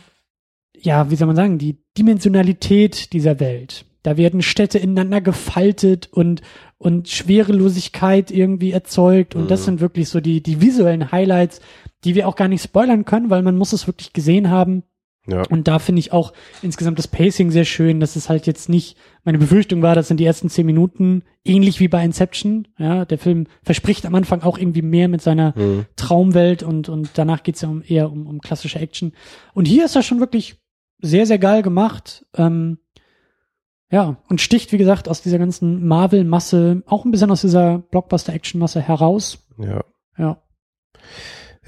ja, 0.77 1.11
wie 1.11 1.17
soll 1.17 1.27
man 1.27 1.37
sagen, 1.37 1.59
die 1.59 1.79
Dimensionalität 1.97 3.13
dieser 3.13 3.41
Welt. 3.41 3.85
Da 4.03 4.17
werden 4.17 4.43
Städte 4.43 4.79
ineinander 4.79 5.21
gefaltet 5.21 6.09
und, 6.13 6.41
und 6.79 7.09
Schwerelosigkeit 7.09 8.31
irgendwie 8.31 8.73
erzeugt. 8.73 9.35
Und 9.35 9.51
das 9.51 9.61
Mhm. 9.61 9.65
sind 9.65 9.81
wirklich 9.81 10.09
so 10.09 10.21
die, 10.21 10.43
die 10.43 10.61
visuellen 10.61 11.11
Highlights, 11.13 11.61
die 12.05 12.15
wir 12.15 12.29
auch 12.29 12.37
gar 12.37 12.49
nicht 12.49 12.63
spoilern 12.63 13.05
können, 13.05 13.31
weil 13.31 13.43
man 13.43 13.57
muss 13.57 13.73
es 13.73 13.87
wirklich 13.87 14.13
gesehen 14.13 14.51
haben. 14.51 14.85
Ja. 15.27 15.43
Und 15.51 15.69
da 15.69 15.79
finde 15.79 16.01
ich 16.01 16.13
auch 16.13 16.33
insgesamt 16.63 16.99
das 16.99 17.07
Pacing 17.09 17.51
sehr 17.51 17.67
schön, 17.67 18.01
dass 18.01 18.17
es 18.17 18.31
halt 18.31 18.47
jetzt 18.47 18.71
nicht, 18.71 18.97
meine 19.25 19.37
Befürchtung 19.37 19.83
war, 19.83 19.95
das 19.95 20.09
sind 20.09 20.21
die 20.21 20.25
ersten 20.25 20.49
zehn 20.49 20.65
Minuten, 20.65 21.23
ähnlich 21.45 21.81
wie 21.81 21.89
bei 21.89 22.03
Inception. 22.03 22.67
Ja, 22.79 23.05
der 23.05 23.19
Film 23.19 23.47
verspricht 23.63 24.07
am 24.07 24.15
Anfang 24.15 24.43
auch 24.43 24.57
irgendwie 24.57 24.81
mehr 24.81 25.07
mit 25.09 25.21
seiner 25.21 25.53
Mhm. 25.59 25.85
Traumwelt 25.97 26.63
und, 26.63 26.89
und 26.89 27.11
danach 27.15 27.43
geht's 27.43 27.61
ja 27.61 27.69
um, 27.69 27.83
eher 27.87 28.11
um, 28.11 28.27
um 28.27 28.41
klassische 28.41 28.79
Action. 28.79 29.13
Und 29.53 29.67
hier 29.67 29.85
ist 29.85 29.97
er 29.97 30.03
schon 30.03 30.21
wirklich 30.21 30.63
sehr, 31.03 31.27
sehr 31.27 31.39
geil 31.39 31.61
gemacht. 31.61 32.25
Ähm, 32.35 32.79
ja, 33.91 34.17
und 34.31 34.41
sticht, 34.41 34.73
wie 34.73 34.79
gesagt, 34.79 35.09
aus 35.11 35.21
dieser 35.21 35.39
ganzen 35.39 35.87
Marvel-Masse, 35.87 36.83
auch 36.87 37.05
ein 37.05 37.11
bisschen 37.11 37.31
aus 37.31 37.43
dieser 37.43 37.79
Blockbuster-Action-Masse 37.79 38.81
heraus. 38.81 39.47
ja. 39.59 39.85
Ja. 40.17 40.43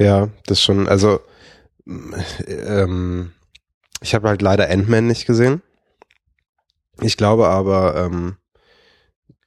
Ja, 0.00 0.30
das 0.47 0.62
schon, 0.62 0.88
also 0.88 1.21
ähm, 1.87 3.33
ich 4.00 4.14
habe 4.14 4.28
halt 4.28 4.40
leider 4.40 4.71
Ant-Man 4.71 5.07
nicht 5.07 5.26
gesehen. 5.26 5.61
Ich 7.02 7.19
glaube 7.19 7.49
aber, 7.49 7.97
ähm, 7.97 8.37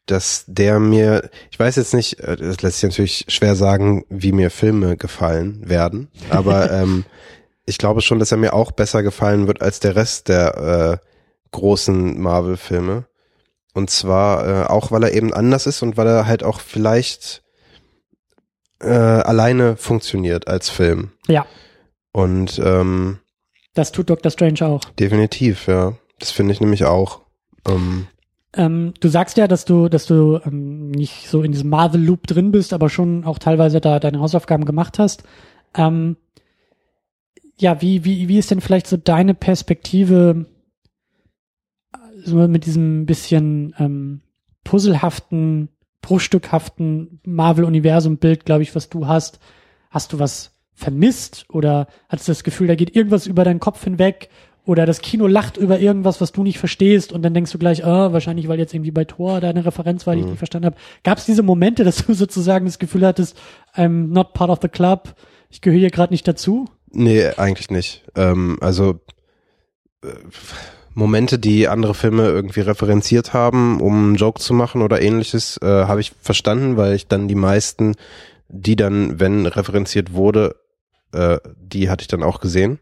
dass 0.06 0.46
der 0.48 0.80
mir, 0.80 1.32
ich 1.50 1.58
weiß 1.58 1.76
jetzt 1.78 1.96
nicht, 1.96 2.20
äh, 2.20 2.36
das 2.36 2.62
lässt 2.62 2.80
sich 2.80 2.90
natürlich 2.90 3.26
schwer 3.30 3.56
sagen, 3.56 4.06
wie 4.10 4.32
mir 4.32 4.52
Filme 4.52 4.96
gefallen 4.96 5.68
werden, 5.68 6.10
aber 6.30 6.72
ähm, 6.84 7.04
ich 7.66 7.80
glaube 7.80 8.02
schon, 8.02 8.20
dass 8.20 8.32
er 8.32 8.38
mir 8.38 8.54
auch 8.54 8.72
besser 8.72 9.02
gefallen 9.02 9.48
wird 9.48 9.60
als 9.60 9.80
der 9.80 9.96
Rest 9.96 10.28
der 10.28 11.00
äh, 11.02 11.08
großen 11.50 12.22
Marvel-Filme. 12.22 13.06
Und 13.74 13.90
zwar 13.90 14.48
äh, 14.48 14.66
auch, 14.68 14.92
weil 14.92 15.02
er 15.02 15.14
eben 15.14 15.34
anders 15.34 15.66
ist 15.66 15.82
und 15.82 15.98
weil 15.98 16.06
er 16.06 16.28
halt 16.28 16.44
auch 16.44 16.60
vielleicht 16.60 17.44
äh, 18.84 18.90
alleine 18.90 19.75
funktioniert 19.78 20.48
als 20.48 20.70
Film. 20.70 21.12
Ja, 21.28 21.46
Und 22.12 22.60
ähm, 22.63 23.20
das 23.74 23.92
tut 23.92 24.10
Doctor 24.10 24.32
Strange 24.32 24.66
auch. 24.66 24.82
definitiv, 25.00 25.68
ja. 25.68 25.94
Das 26.20 26.32
finde 26.32 26.54
ich 26.54 26.62
nämlich 26.62 26.86
auch. 26.86 27.22
Ähm, 27.68 28.08
Ähm, 28.54 28.94
du 29.00 29.08
sagst 29.08 29.38
ja, 29.38 29.48
dass 29.48 29.66
du, 29.66 29.90
dass 29.90 30.06
du 30.06 30.40
ähm, 30.46 30.92
nicht 30.92 31.28
so 31.28 31.42
in 31.42 31.52
diesem 31.52 31.70
Marvel-Loop 31.70 32.28
drin 32.28 32.52
bist, 32.52 32.72
aber 32.72 32.90
schon 32.90 33.25
auch 33.25 33.40
teilweise 33.40 33.82
da 33.82 34.00
deine 34.00 34.20
Hausaufgaben 34.20 34.66
gemacht 34.66 35.00
hast. 35.00 35.24
Ähm, 35.75 36.18
ja, 37.58 37.82
wie, 37.82 38.06
wie, 38.06 38.28
wie 38.28 38.38
ist 38.38 38.52
denn 38.52 38.62
vielleicht 38.62 38.88
so 38.88 38.98
deine 38.98 39.34
Perspektive 39.34 40.46
so 42.24 42.48
mit 42.48 42.66
diesem 42.66 43.06
bisschen 43.06 43.74
ähm, 43.80 44.22
puzzelhaften, 44.63 45.70
bruchstückhaften 46.04 47.20
Marvel-Universum-Bild, 47.26 48.46
glaube 48.46 48.62
ich, 48.62 48.76
was 48.76 48.90
du 48.90 49.08
hast, 49.08 49.40
hast 49.90 50.14
du 50.14 50.20
was 50.20 50.52
vermisst 50.76 51.46
oder 51.50 51.88
hattest 52.10 52.28
du 52.28 52.32
das 52.32 52.44
Gefühl, 52.44 52.68
da 52.68 52.76
geht 52.76 52.96
irgendwas 52.96 53.26
über 53.26 53.44
deinen 53.44 53.60
Kopf 53.60 53.84
hinweg 53.84 54.30
oder 54.66 54.86
das 54.86 55.02
Kino 55.02 55.28
lacht 55.28 55.58
über 55.58 55.80
irgendwas, 55.80 56.22
was 56.22 56.32
du 56.32 56.44
nicht 56.44 56.60
verstehst 56.60 57.12
und 57.12 57.22
dann 57.24 57.34
denkst 57.34 57.52
du 57.52 57.58
gleich, 57.58 57.86
ah, 57.86 58.14
wahrscheinlich, 58.14 58.48
weil 58.48 58.60
jetzt 58.60 58.74
irgendwie 58.74 58.92
bei 58.92 59.06
Tor 59.06 59.40
deine 59.40 59.66
Referenz 59.66 60.06
war, 60.06 60.16
die 60.16 60.22
ich 60.22 60.28
nicht 60.28 60.38
verstanden 60.38 60.68
habe. 60.68 60.78
Gab 61.04 61.18
es 61.18 61.26
diese 61.26 61.44
Momente, 61.44 61.84
dass 61.84 62.06
du 62.06 62.14
sozusagen 62.14 62.66
das 62.66 62.80
Gefühl 62.80 63.06
hattest, 63.06 63.38
I'm 63.76 64.08
not 64.08 64.34
part 64.34 64.50
of 64.50 64.60
the 64.62 64.70
club, 64.70 65.16
ich 65.50 65.62
gehöre 65.62 65.80
hier 65.80 65.92
gerade 65.92 66.14
nicht 66.14 66.28
dazu? 66.28 66.68
Nee, 66.92 67.28
eigentlich 67.38 67.70
nicht. 67.70 68.04
Ähm, 68.16 68.58
also 68.62 69.00
äh, 70.04 70.08
Momente, 70.94 71.40
die 71.40 71.68
andere 71.68 71.94
Filme 71.94 72.24
irgendwie 72.28 72.62
referenziert 72.62 73.34
haben, 73.34 73.82
um 73.82 73.94
einen 73.96 74.16
Joke 74.16 74.40
zu 74.40 74.54
machen 74.54 74.82
oder 74.82 75.02
ähnliches, 75.02 75.58
äh, 75.62 75.66
habe 75.66 76.02
ich 76.02 76.12
verstanden, 76.22 76.78
weil 76.78 76.94
ich 76.94 77.08
dann 77.08 77.28
die 77.28 77.36
meisten, 77.36 77.96
die 78.50 78.76
dann, 78.76 79.20
wenn 79.20 79.46
referenziert 79.46 80.14
wurde, 80.14 80.56
äh, 81.14 81.40
die 81.58 81.90
hatte 81.90 82.02
ich 82.04 82.08
dann 82.08 82.24
auch 82.24 82.40
gesehen. 82.40 82.80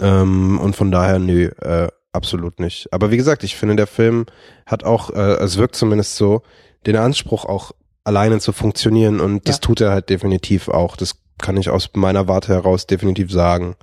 Ähm, 0.00 0.58
und 0.58 0.74
von 0.76 0.90
daher, 0.90 1.18
nö, 1.18 1.46
äh, 1.60 1.88
absolut 2.12 2.58
nicht. 2.58 2.92
Aber 2.92 3.10
wie 3.10 3.16
gesagt, 3.16 3.44
ich 3.44 3.56
finde, 3.56 3.76
der 3.76 3.86
Film 3.86 4.26
hat 4.66 4.82
auch, 4.84 5.10
äh, 5.10 5.34
es 5.42 5.56
wirkt 5.58 5.76
zumindest 5.76 6.16
so, 6.16 6.42
den 6.86 6.96
Anspruch 6.96 7.44
auch 7.44 7.72
alleine 8.04 8.40
zu 8.40 8.52
funktionieren 8.52 9.20
und 9.20 9.46
das 9.48 9.56
Ja. 9.56 9.60
tut 9.60 9.80
er 9.80 9.90
halt 9.92 10.08
definitiv 10.08 10.68
auch. 10.68 10.96
Das 10.96 11.16
kann 11.38 11.56
ich 11.56 11.68
aus 11.70 11.90
meiner 11.94 12.26
Warte 12.28 12.52
heraus 12.52 12.86
definitiv 12.86 13.30
sagen. 13.30 13.76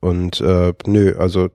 Und 0.00 0.40
äh, 0.40 0.74
nö, 0.86 1.14
also 1.18 1.48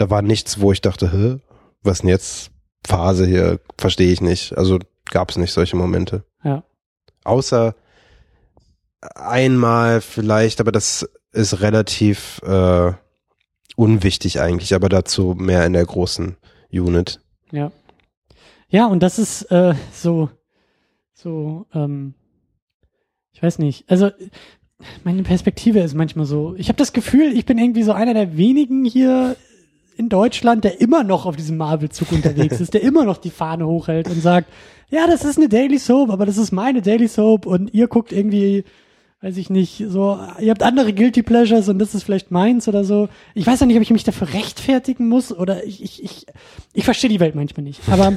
da 0.00 0.08
war 0.08 0.22
nichts, 0.22 0.60
wo 0.60 0.72
ich 0.72 0.80
dachte, 0.80 1.12
Hä, 1.12 1.40
was 1.82 2.00
denn 2.00 2.08
jetzt 2.08 2.50
Phase 2.86 3.26
hier, 3.26 3.60
verstehe 3.76 4.10
ich 4.10 4.22
nicht. 4.22 4.56
Also 4.56 4.78
gab 5.10 5.30
es 5.30 5.36
nicht 5.36 5.52
solche 5.52 5.76
Momente. 5.76 6.24
Ja. 6.42 6.64
Außer 7.24 7.74
einmal 9.14 10.00
vielleicht, 10.00 10.60
aber 10.60 10.72
das 10.72 11.08
ist 11.32 11.60
relativ 11.60 12.40
äh, 12.42 12.92
unwichtig 13.76 14.40
eigentlich, 14.40 14.74
aber 14.74 14.88
dazu 14.88 15.34
mehr 15.38 15.66
in 15.66 15.74
der 15.74 15.84
großen 15.84 16.36
Unit. 16.72 17.20
Ja. 17.50 17.70
Ja, 18.68 18.86
und 18.86 19.02
das 19.02 19.18
ist 19.18 19.42
äh, 19.50 19.74
so, 19.92 20.30
so, 21.12 21.66
ähm, 21.74 22.14
ich 23.32 23.42
weiß 23.42 23.58
nicht. 23.58 23.84
Also 23.90 24.10
meine 25.04 25.24
Perspektive 25.24 25.80
ist 25.80 25.94
manchmal 25.94 26.24
so. 26.24 26.54
Ich 26.56 26.68
habe 26.68 26.78
das 26.78 26.94
Gefühl, 26.94 27.36
ich 27.36 27.44
bin 27.44 27.58
irgendwie 27.58 27.82
so 27.82 27.92
einer 27.92 28.14
der 28.14 28.38
wenigen 28.38 28.86
hier 28.86 29.36
in 29.96 30.08
Deutschland, 30.08 30.64
der 30.64 30.80
immer 30.80 31.04
noch 31.04 31.26
auf 31.26 31.36
diesem 31.36 31.56
Marvel-Zug 31.56 32.12
unterwegs 32.12 32.60
ist, 32.60 32.74
der 32.74 32.82
immer 32.82 33.04
noch 33.04 33.18
die 33.18 33.30
Fahne 33.30 33.66
hochhält 33.66 34.08
und 34.08 34.20
sagt, 34.22 34.48
ja, 34.88 35.06
das 35.06 35.24
ist 35.24 35.38
eine 35.38 35.48
Daily 35.48 35.78
Soap, 35.78 36.10
aber 36.10 36.26
das 36.26 36.38
ist 36.38 36.52
meine 36.52 36.82
Daily 36.82 37.08
Soap 37.08 37.46
und 37.46 37.72
ihr 37.72 37.86
guckt 37.86 38.12
irgendwie, 38.12 38.64
weiß 39.20 39.36
ich 39.36 39.50
nicht, 39.50 39.84
so, 39.88 40.18
ihr 40.40 40.50
habt 40.50 40.62
andere 40.62 40.92
Guilty 40.92 41.22
Pleasures 41.22 41.68
und 41.68 41.78
das 41.78 41.94
ist 41.94 42.04
vielleicht 42.04 42.30
meins 42.30 42.66
oder 42.68 42.84
so. 42.84 43.08
Ich 43.34 43.46
weiß 43.46 43.60
ja 43.60 43.66
nicht, 43.66 43.76
ob 43.76 43.82
ich 43.82 43.90
mich 43.90 44.04
dafür 44.04 44.32
rechtfertigen 44.32 45.08
muss 45.08 45.32
oder 45.32 45.64
ich, 45.64 45.82
ich, 45.82 46.02
ich, 46.02 46.26
ich 46.72 46.84
verstehe 46.84 47.10
die 47.10 47.20
Welt 47.20 47.34
manchmal 47.34 47.64
nicht. 47.64 47.80
Aber 47.88 48.16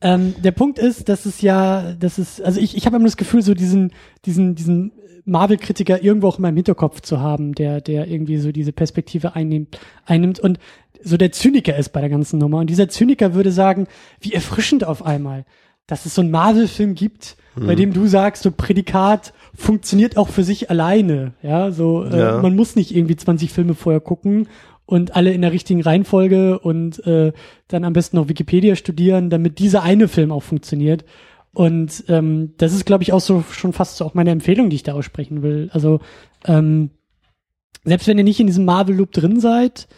ähm, 0.00 0.34
der 0.42 0.52
Punkt 0.52 0.78
ist, 0.78 1.08
dass 1.08 1.26
es 1.26 1.40
ja, 1.40 1.94
dass 1.94 2.18
es, 2.18 2.40
also 2.40 2.60
ich, 2.60 2.76
ich 2.76 2.86
habe 2.86 2.96
immer 2.96 3.06
das 3.06 3.16
Gefühl, 3.16 3.42
so 3.42 3.54
diesen, 3.54 3.92
diesen, 4.24 4.54
diesen 4.54 4.92
Marvel-Kritiker 5.24 6.02
irgendwo 6.02 6.28
auch 6.28 6.38
in 6.38 6.42
meinem 6.42 6.56
Hinterkopf 6.56 7.00
zu 7.00 7.20
haben, 7.20 7.54
der, 7.54 7.80
der 7.80 8.08
irgendwie 8.08 8.38
so 8.38 8.52
diese 8.52 8.72
Perspektive 8.72 9.34
einnimmt, 9.34 9.78
einnimmt 10.06 10.40
und 10.40 10.58
so 11.04 11.16
der 11.16 11.32
Zyniker 11.32 11.76
ist 11.76 11.90
bei 11.90 12.00
der 12.00 12.10
ganzen 12.10 12.38
Nummer. 12.38 12.58
Und 12.58 12.70
dieser 12.70 12.88
Zyniker 12.88 13.34
würde 13.34 13.50
sagen, 13.52 13.86
wie 14.20 14.32
erfrischend 14.32 14.84
auf 14.84 15.04
einmal, 15.04 15.44
dass 15.86 16.06
es 16.06 16.14
so 16.14 16.20
einen 16.22 16.30
Marvel-Film 16.30 16.94
gibt, 16.94 17.36
bei 17.56 17.74
dem 17.74 17.92
du 17.92 18.06
sagst, 18.06 18.44
so 18.44 18.50
Prädikat 18.50 19.34
funktioniert 19.54 20.16
auch 20.16 20.28
für 20.28 20.42
sich 20.44 20.70
alleine. 20.70 21.34
Ja, 21.42 21.70
so, 21.70 22.04
äh, 22.04 22.18
Ja. 22.18 22.40
man 22.40 22.56
muss 22.56 22.76
nicht 22.76 22.94
irgendwie 22.96 23.16
20 23.16 23.52
Filme 23.52 23.74
vorher 23.74 24.00
gucken 24.00 24.48
und 24.86 25.16
alle 25.16 25.32
in 25.32 25.42
der 25.42 25.52
richtigen 25.52 25.82
Reihenfolge 25.82 26.58
und 26.60 27.04
äh, 27.06 27.32
dann 27.68 27.84
am 27.84 27.92
besten 27.92 28.16
noch 28.16 28.28
Wikipedia 28.28 28.74
studieren, 28.74 29.28
damit 29.28 29.58
dieser 29.58 29.82
eine 29.82 30.08
Film 30.08 30.32
auch 30.32 30.42
funktioniert. 30.42 31.04
Und 31.54 32.04
ähm, 32.08 32.54
das 32.56 32.72
ist, 32.72 32.86
glaube 32.86 33.02
ich, 33.02 33.12
auch 33.12 33.20
so 33.20 33.44
schon 33.50 33.72
fast 33.72 33.96
so 33.96 34.04
auch 34.04 34.14
meine 34.14 34.30
Empfehlung, 34.30 34.70
die 34.70 34.76
ich 34.76 34.82
da 34.82 34.94
aussprechen 34.94 35.42
will. 35.42 35.68
Also 35.72 36.00
ähm, 36.46 36.90
selbst 37.84 38.06
wenn 38.06 38.18
ihr 38.18 38.24
nicht 38.24 38.40
in 38.40 38.46
diesem 38.46 38.64
Marvel-Loop 38.64 39.12
drin 39.12 39.40
seid, 39.40 39.88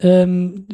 ähm, 0.00 0.66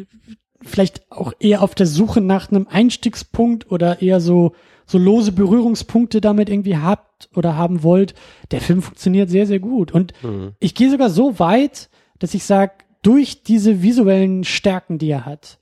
vielleicht 0.62 1.10
auch 1.10 1.32
eher 1.40 1.62
auf 1.62 1.74
der 1.74 1.86
Suche 1.86 2.20
nach 2.20 2.50
einem 2.50 2.68
Einstiegspunkt 2.68 3.70
oder 3.70 4.02
eher 4.02 4.20
so 4.20 4.52
so 4.90 4.98
lose 4.98 5.30
Berührungspunkte 5.30 6.20
damit 6.20 6.50
irgendwie 6.50 6.76
habt 6.76 7.30
oder 7.36 7.56
haben 7.56 7.84
wollt, 7.84 8.14
der 8.50 8.60
Film 8.60 8.82
funktioniert 8.82 9.30
sehr, 9.30 9.46
sehr 9.46 9.60
gut. 9.60 9.92
Und 9.92 10.12
ich 10.58 10.74
gehe 10.74 10.90
sogar 10.90 11.10
so 11.10 11.38
weit, 11.38 11.88
dass 12.18 12.34
ich 12.34 12.42
sage, 12.42 12.72
durch 13.02 13.44
diese 13.44 13.82
visuellen 13.82 14.42
Stärken, 14.42 14.98
die 14.98 15.08
er 15.08 15.24
hat, 15.24 15.58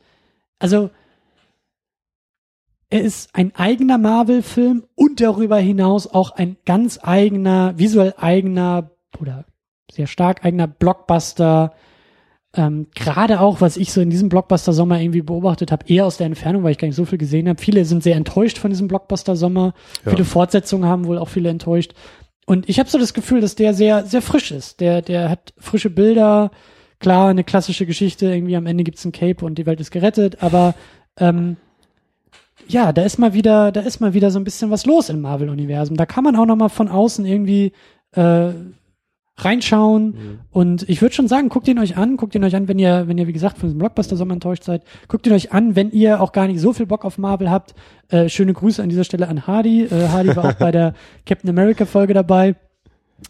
also 0.58 0.88
er 2.90 3.02
ist 3.02 3.30
ein 3.34 3.54
eigener 3.54 3.98
Marvel-Film 3.98 4.84
und 4.94 5.20
darüber 5.20 5.58
hinaus 5.58 6.06
auch 6.06 6.30
ein 6.30 6.56
ganz 6.64 6.98
eigener, 7.02 7.78
visuell 7.78 8.14
eigener 8.16 8.90
oder 9.20 9.44
sehr 9.90 10.06
stark 10.06 10.44
eigener 10.44 10.66
Blockbuster. 10.66 11.74
Ähm, 12.54 12.86
Gerade 12.94 13.40
auch, 13.40 13.60
was 13.60 13.76
ich 13.76 13.92
so 13.92 14.00
in 14.00 14.08
diesem 14.08 14.30
Blockbuster-Sommer 14.30 15.00
irgendwie 15.00 15.20
beobachtet 15.20 15.70
habe, 15.70 15.86
eher 15.86 16.06
aus 16.06 16.16
der 16.16 16.26
Entfernung, 16.26 16.62
weil 16.62 16.72
ich 16.72 16.78
gar 16.78 16.88
nicht 16.88 16.96
so 16.96 17.04
viel 17.04 17.18
gesehen 17.18 17.48
habe. 17.48 17.60
Viele 17.60 17.84
sind 17.84 18.02
sehr 18.02 18.16
enttäuscht 18.16 18.56
von 18.56 18.70
diesem 18.70 18.88
Blockbuster-Sommer. 18.88 19.74
Ja. 20.04 20.10
Viele 20.10 20.24
Fortsetzungen 20.24 20.88
haben 20.88 21.06
wohl 21.06 21.18
auch 21.18 21.28
viele 21.28 21.50
enttäuscht. 21.50 21.92
Und 22.46 22.70
ich 22.70 22.78
habe 22.78 22.88
so 22.88 22.98
das 22.98 23.12
Gefühl, 23.12 23.42
dass 23.42 23.54
der 23.54 23.74
sehr, 23.74 24.06
sehr 24.06 24.22
frisch 24.22 24.50
ist. 24.50 24.80
Der, 24.80 25.02
der 25.02 25.28
hat 25.28 25.52
frische 25.58 25.90
Bilder. 25.90 26.50
Klar, 27.00 27.28
eine 27.28 27.44
klassische 27.44 27.84
Geschichte. 27.84 28.32
Irgendwie 28.32 28.56
am 28.56 28.64
Ende 28.64 28.84
gibt's 28.84 29.04
ein 29.04 29.12
Cape 29.12 29.44
und 29.44 29.56
die 29.56 29.66
Welt 29.66 29.80
ist 29.80 29.90
gerettet. 29.90 30.42
Aber 30.42 30.74
ähm, 31.18 31.58
ja, 32.68 32.92
da 32.92 33.02
ist 33.02 33.18
mal 33.18 33.34
wieder, 33.34 33.72
da 33.72 33.80
ist 33.80 34.00
mal 34.00 34.14
wieder 34.14 34.30
so 34.30 34.38
ein 34.38 34.44
bisschen 34.44 34.70
was 34.70 34.86
los 34.86 35.08
im 35.08 35.20
Marvel-Universum. 35.20 35.96
Da 35.96 36.06
kann 36.06 36.24
man 36.24 36.36
auch 36.36 36.46
noch 36.46 36.56
mal 36.56 36.68
von 36.68 36.88
außen 36.88 37.24
irgendwie 37.24 37.72
äh, 38.12 38.52
reinschauen. 39.38 40.40
Und 40.50 40.88
ich 40.88 41.00
würde 41.00 41.14
schon 41.14 41.28
sagen, 41.28 41.48
guckt 41.48 41.68
ihn 41.68 41.78
euch 41.78 41.96
an, 41.96 42.16
guckt 42.16 42.34
ihn 42.34 42.44
euch 42.44 42.56
an, 42.56 42.68
wenn 42.68 42.78
ihr, 42.78 43.06
wenn 43.06 43.18
ihr, 43.18 43.26
wie 43.26 43.32
gesagt, 43.32 43.58
von 43.58 43.68
diesem 43.68 43.78
Blockbuster-Sommer 43.78 44.34
enttäuscht 44.34 44.64
seid. 44.64 44.82
Guckt 45.06 45.26
ihn 45.26 45.32
euch 45.32 45.52
an, 45.52 45.76
wenn 45.76 45.90
ihr 45.90 46.20
auch 46.20 46.32
gar 46.32 46.46
nicht 46.46 46.60
so 46.60 46.72
viel 46.72 46.86
Bock 46.86 47.04
auf 47.04 47.18
Marvel 47.18 47.50
habt. 47.50 47.74
Äh, 48.08 48.28
schöne 48.28 48.52
Grüße 48.52 48.82
an 48.82 48.88
dieser 48.88 49.04
Stelle 49.04 49.28
an 49.28 49.46
Hardy. 49.46 49.84
Äh, 49.84 50.08
Hardy 50.08 50.34
war 50.36 50.44
auch 50.44 50.52
bei 50.58 50.72
der 50.72 50.94
Captain 51.24 51.50
America-Folge 51.50 52.14
dabei. 52.14 52.56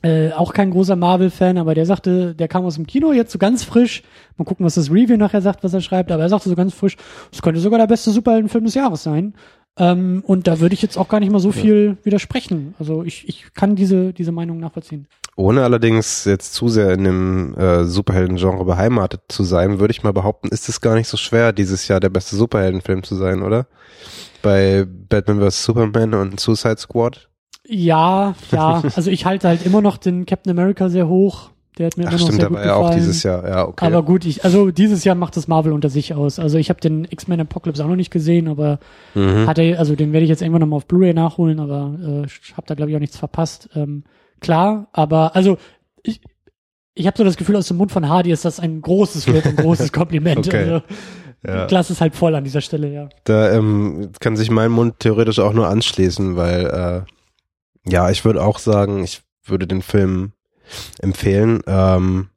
Äh, 0.02 0.33
auch 0.33 0.52
kein 0.52 0.71
großer 0.71 0.97
Marvel-Fan, 0.97 1.59
aber 1.59 1.75
der 1.75 1.87
sagte, 1.87 2.35
der 2.35 2.47
kam 2.47 2.64
aus 2.64 2.75
dem 2.75 2.87
Kino 2.87 3.12
jetzt 3.12 3.33
so 3.33 3.38
ganz 3.38 3.64
frisch. 3.64 4.02
Mal 4.37 4.45
gucken, 4.45 4.64
was 4.64 4.75
das 4.75 4.90
Review 4.90 5.16
nachher 5.16 5.40
sagt, 5.42 5.64
was 5.64 5.75
er 5.75 5.80
schreibt, 5.80 6.12
aber 6.12 6.23
er 6.23 6.28
sagte 6.28 6.49
so 6.49 6.54
ganz 6.54 6.75
frisch, 6.75 6.97
es 7.33 7.42
könnte 7.42 7.61
sogar 7.61 7.78
der 7.78 7.87
beste 7.87 8.11
Superheldenfilm 8.11 8.64
des 8.64 8.75
Jahres 8.75 9.02
sein. 9.02 9.35
Ähm, 9.78 10.23
und 10.26 10.47
da 10.47 10.61
würde 10.61 10.75
ich 10.75 10.83
jetzt 10.83 10.99
auch 10.99 11.09
gar 11.09 11.21
nicht 11.21 11.33
mal 11.33 11.38
so 11.38 11.52
viel 11.52 11.97
widersprechen. 12.02 12.75
Also 12.78 13.04
ich, 13.04 13.28
ich 13.28 13.47
kann 13.54 13.76
diese, 13.76 14.12
diese 14.12 14.33
Meinung 14.33 14.59
nachvollziehen. 14.59 15.07
Ohne 15.37 15.62
allerdings 15.62 16.25
jetzt 16.25 16.52
zu 16.54 16.68
sehr 16.68 16.92
in 16.92 17.04
dem 17.04 17.54
äh, 17.54 17.85
Superhelden-Genre 17.85 18.64
beheimatet 18.64 19.23
zu 19.28 19.45
sein, 19.45 19.78
würde 19.78 19.92
ich 19.92 20.02
mal 20.02 20.12
behaupten, 20.12 20.49
ist 20.49 20.68
es 20.68 20.80
gar 20.80 20.97
nicht 20.97 21.07
so 21.07 21.16
schwer, 21.16 21.52
dieses 21.52 21.87
Jahr 21.87 22.00
der 22.00 22.09
beste 22.09 22.35
Superheldenfilm 22.35 23.04
zu 23.04 23.14
sein, 23.14 23.42
oder? 23.42 23.68
Bei 24.42 24.85
Batman 24.85 25.40
vs. 25.40 25.64
Superman 25.64 26.14
und 26.14 26.40
Suicide 26.40 26.78
Squad? 26.78 27.27
Ja, 27.68 28.34
ja. 28.50 28.82
Also 28.96 29.10
ich 29.10 29.26
halte 29.26 29.48
halt 29.48 29.64
immer 29.64 29.80
noch 29.80 29.98
den 29.98 30.26
Captain 30.26 30.50
America 30.50 30.88
sehr 30.88 31.06
hoch. 31.08 31.50
Der 31.76 31.87
hat 31.87 31.96
mir 31.96 32.04
Ach 32.08 32.12
immer 32.12 32.18
noch 32.20 32.26
stimmt, 32.26 32.40
sehr 32.40 32.40
der 32.40 32.48
gut 32.48 32.58
war 32.58 32.66
ja 32.66 32.75
auch 32.75 32.80
gefallen. 32.82 32.98
dieses 32.98 33.22
Jahr. 33.22 33.48
Ja, 33.48 33.68
okay. 33.68 33.87
Aber 33.87 34.02
gut, 34.02 34.25
ich, 34.25 34.44
also 34.44 34.70
dieses 34.72 35.04
Jahr 35.04 35.14
macht 35.14 35.37
das 35.37 35.46
Marvel 35.46 35.72
unter 35.72 35.90
sich 35.90 36.12
aus. 36.14 36.38
Also 36.40 36.58
ich 36.58 36.70
habe 36.70 36.80
den 36.80 37.06
X-Men 37.08 37.40
Apocalypse 37.40 37.84
auch 37.84 37.88
noch 37.88 37.94
nicht 37.96 38.10
gesehen, 38.10 38.48
aber 38.48 38.80
mhm. 39.14 39.46
hatte, 39.46 39.78
also 39.78 39.94
den 39.94 40.12
werde 40.12 40.25
ich 40.25 40.30
jetzt 40.30 40.42
irgendwann 40.42 40.62
nochmal 40.62 40.78
auf 40.78 40.87
Blu-ray 40.87 41.14
nachholen, 41.14 41.60
aber 41.60 41.94
äh, 42.02 42.26
ich 42.26 42.56
habe 42.56 42.66
da 42.66 42.75
glaube 42.75 42.90
ich 42.90 42.96
auch 42.96 43.00
nichts 43.00 43.16
verpasst. 43.16 43.68
Ähm, 43.76 44.02
klar, 44.40 44.88
aber 44.92 45.37
also 45.37 45.56
ich, 46.02 46.20
ich 46.94 47.06
habe 47.06 47.16
so 47.16 47.22
das 47.22 47.37
Gefühl, 47.37 47.54
aus 47.54 47.68
dem 47.68 47.76
Mund 47.76 47.92
von 47.92 48.08
Hardy 48.08 48.32
ist 48.32 48.44
das 48.44 48.58
ein 48.58 48.80
großes 48.80 49.28
Lob, 49.28 49.46
ein 49.46 49.56
großes 49.56 49.92
Kompliment. 49.92 50.48
Okay. 50.48 50.64
Also, 50.64 50.82
Ja. 51.46 51.66
Glas 51.66 51.88
ist 51.90 52.00
halt 52.00 52.16
voll 52.16 52.34
an 52.34 52.42
dieser 52.42 52.60
Stelle, 52.60 52.92
ja. 52.92 53.08
Da 53.22 53.52
ähm, 53.52 54.10
kann 54.18 54.37
sich 54.37 54.50
mein 54.50 54.72
Mund 54.72 54.98
theoretisch 54.98 55.38
auch 55.38 55.52
nur 55.52 55.68
anschließen, 55.68 56.34
weil 56.34 56.66
äh, 56.66 57.12
ja, 57.88 58.11
ich 58.11 58.25
würde 58.25 58.42
auch 58.42 58.59
sagen, 58.59 59.02
ich 59.04 59.23
würde 59.45 59.66
den 59.66 59.83
Film 59.83 60.33
empfehlen. 61.00 61.62
Ähm, 61.66 62.28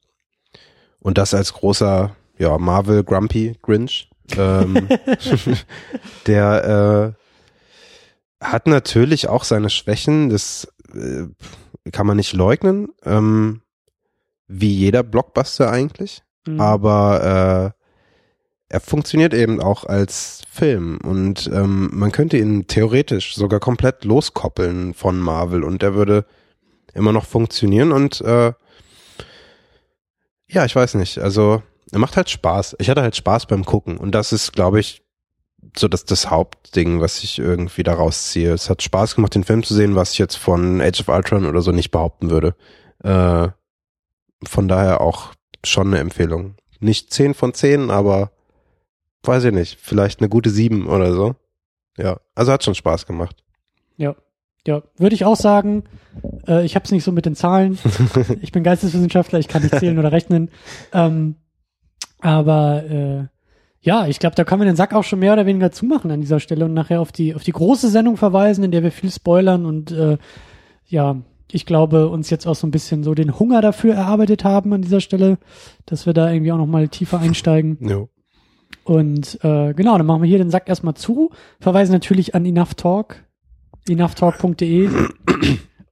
und 0.99 1.17
das 1.17 1.33
als 1.33 1.53
großer 1.53 2.15
ja, 2.37 2.57
Marvel 2.57 3.03
Grumpy 3.03 3.55
Grinch. 3.61 4.09
Ähm, 4.35 4.87
der 6.27 7.15
äh, 8.41 8.45
hat 8.45 8.67
natürlich 8.67 9.27
auch 9.27 9.43
seine 9.43 9.69
Schwächen, 9.69 10.29
das 10.29 10.67
äh, 10.93 11.27
kann 11.91 12.07
man 12.07 12.17
nicht 12.17 12.33
leugnen. 12.33 12.89
Ähm, 13.03 13.61
wie 14.47 14.73
jeder 14.73 15.03
Blockbuster 15.03 15.71
eigentlich. 15.71 16.23
Mhm. 16.47 16.59
Aber 16.59 17.75
äh, 17.75 17.80
er 18.71 18.79
funktioniert 18.79 19.33
eben 19.33 19.61
auch 19.61 19.83
als 19.83 20.43
Film 20.49 20.99
und 21.03 21.49
ähm, 21.53 21.89
man 21.91 22.13
könnte 22.13 22.37
ihn 22.37 22.67
theoretisch 22.67 23.35
sogar 23.35 23.59
komplett 23.59 24.05
loskoppeln 24.05 24.93
von 24.93 25.19
Marvel 25.19 25.65
und 25.65 25.81
der 25.81 25.93
würde 25.93 26.25
immer 26.93 27.11
noch 27.11 27.25
funktionieren 27.25 27.91
und 27.91 28.21
äh, 28.21 28.53
ja, 30.47 30.65
ich 30.65 30.75
weiß 30.75 30.95
nicht, 30.95 31.19
also 31.19 31.61
er 31.91 31.99
macht 31.99 32.15
halt 32.15 32.29
Spaß. 32.29 32.77
Ich 32.79 32.89
hatte 32.89 33.01
halt 33.01 33.15
Spaß 33.17 33.45
beim 33.45 33.65
Gucken 33.65 33.97
und 33.97 34.15
das 34.15 34.31
ist, 34.31 34.53
glaube 34.53 34.79
ich, 34.79 35.01
so 35.75 35.89
das, 35.89 36.05
das 36.05 36.29
Hauptding, 36.29 37.01
was 37.01 37.23
ich 37.23 37.39
irgendwie 37.39 37.83
da 37.83 37.93
rausziehe. 37.93 38.53
Es 38.53 38.69
hat 38.69 38.81
Spaß 38.81 39.15
gemacht, 39.15 39.35
den 39.35 39.43
Film 39.43 39.63
zu 39.63 39.73
sehen, 39.73 39.95
was 39.95 40.13
ich 40.13 40.17
jetzt 40.17 40.35
von 40.35 40.81
Age 40.81 41.01
of 41.01 41.09
Ultron 41.09 41.45
oder 41.45 41.61
so 41.61 41.71
nicht 41.71 41.91
behaupten 41.91 42.29
würde. 42.29 42.55
Äh, 43.03 43.49
von 44.47 44.67
daher 44.67 45.01
auch 45.01 45.33
schon 45.63 45.87
eine 45.87 45.99
Empfehlung. 45.99 46.55
Nicht 46.79 47.13
10 47.13 47.33
von 47.33 47.53
10, 47.53 47.91
aber 47.91 48.31
weiß 49.23 49.45
ich 49.45 49.53
nicht, 49.53 49.79
vielleicht 49.81 50.19
eine 50.19 50.29
gute 50.29 50.49
7 50.49 50.87
oder 50.87 51.13
so. 51.13 51.35
Ja, 51.97 52.19
also 52.35 52.51
hat 52.51 52.63
schon 52.63 52.75
Spaß 52.75 53.05
gemacht. 53.05 53.43
Ja. 53.97 54.15
Ja, 54.67 54.83
würde 54.97 55.15
ich 55.15 55.25
auch 55.25 55.35
sagen. 55.35 55.85
Äh, 56.47 56.65
ich 56.65 56.75
habe 56.75 56.85
es 56.85 56.91
nicht 56.91 57.03
so 57.03 57.11
mit 57.11 57.25
den 57.25 57.35
Zahlen. 57.35 57.79
ich 58.41 58.51
bin 58.51 58.63
Geisteswissenschaftler, 58.63 59.39
ich 59.39 59.47
kann 59.47 59.63
nicht 59.63 59.75
zählen 59.79 59.97
oder 59.97 60.11
rechnen. 60.11 60.51
Ähm, 60.93 61.35
aber 62.19 62.83
äh, 62.83 63.27
ja, 63.79 64.05
ich 64.05 64.19
glaube, 64.19 64.35
da 64.35 64.43
können 64.43 64.61
wir 64.61 64.65
den 64.65 64.75
Sack 64.75 64.93
auch 64.93 65.03
schon 65.03 65.19
mehr 65.19 65.33
oder 65.33 65.47
weniger 65.47 65.71
zumachen 65.71 66.11
an 66.11 66.21
dieser 66.21 66.39
Stelle 66.39 66.65
und 66.65 66.75
nachher 66.75 67.01
auf 67.01 67.11
die 67.11 67.33
auf 67.33 67.43
die 67.43 67.51
große 67.51 67.89
Sendung 67.89 68.17
verweisen, 68.17 68.63
in 68.63 68.69
der 68.69 68.83
wir 68.83 68.91
viel 68.91 69.11
spoilern 69.11 69.65
und 69.65 69.91
äh, 69.91 70.19
ja, 70.85 71.17
ich 71.51 71.65
glaube, 71.65 72.09
uns 72.09 72.29
jetzt 72.29 72.45
auch 72.45 72.55
so 72.55 72.67
ein 72.67 72.71
bisschen 72.71 73.03
so 73.03 73.15
den 73.15 73.39
Hunger 73.39 73.61
dafür 73.61 73.95
erarbeitet 73.95 74.43
haben 74.43 74.71
an 74.73 74.83
dieser 74.83 75.01
Stelle, 75.01 75.37
dass 75.85 76.05
wir 76.05 76.13
da 76.13 76.31
irgendwie 76.31 76.51
auch 76.51 76.57
noch 76.57 76.67
mal 76.67 76.87
tiefer 76.87 77.19
einsteigen. 77.19 77.77
Jo. 77.81 78.09
Und 78.83 79.39
äh, 79.43 79.73
genau, 79.73 79.97
dann 79.97 80.07
machen 80.07 80.23
wir 80.23 80.29
hier 80.29 80.39
den 80.39 80.49
Sack 80.49 80.67
erstmal 80.67 80.95
zu, 80.95 81.31
verweisen 81.59 81.93
natürlich 81.93 82.33
an 82.33 82.45
Enough 82.45 82.73
Talk, 82.75 83.23
enoughtalk.de 83.87 84.89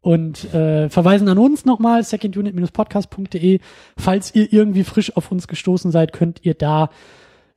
und 0.01 0.53
äh, 0.53 0.89
verweisen 0.89 1.27
an 1.27 1.37
uns 1.37 1.65
nochmal, 1.65 2.03
secondunit-podcast.de. 2.03 3.59
Falls 3.97 4.33
ihr 4.33 4.51
irgendwie 4.51 4.83
frisch 4.83 5.15
auf 5.15 5.31
uns 5.31 5.47
gestoßen 5.47 5.91
seid, 5.91 6.13
könnt 6.13 6.45
ihr 6.45 6.53
da 6.53 6.89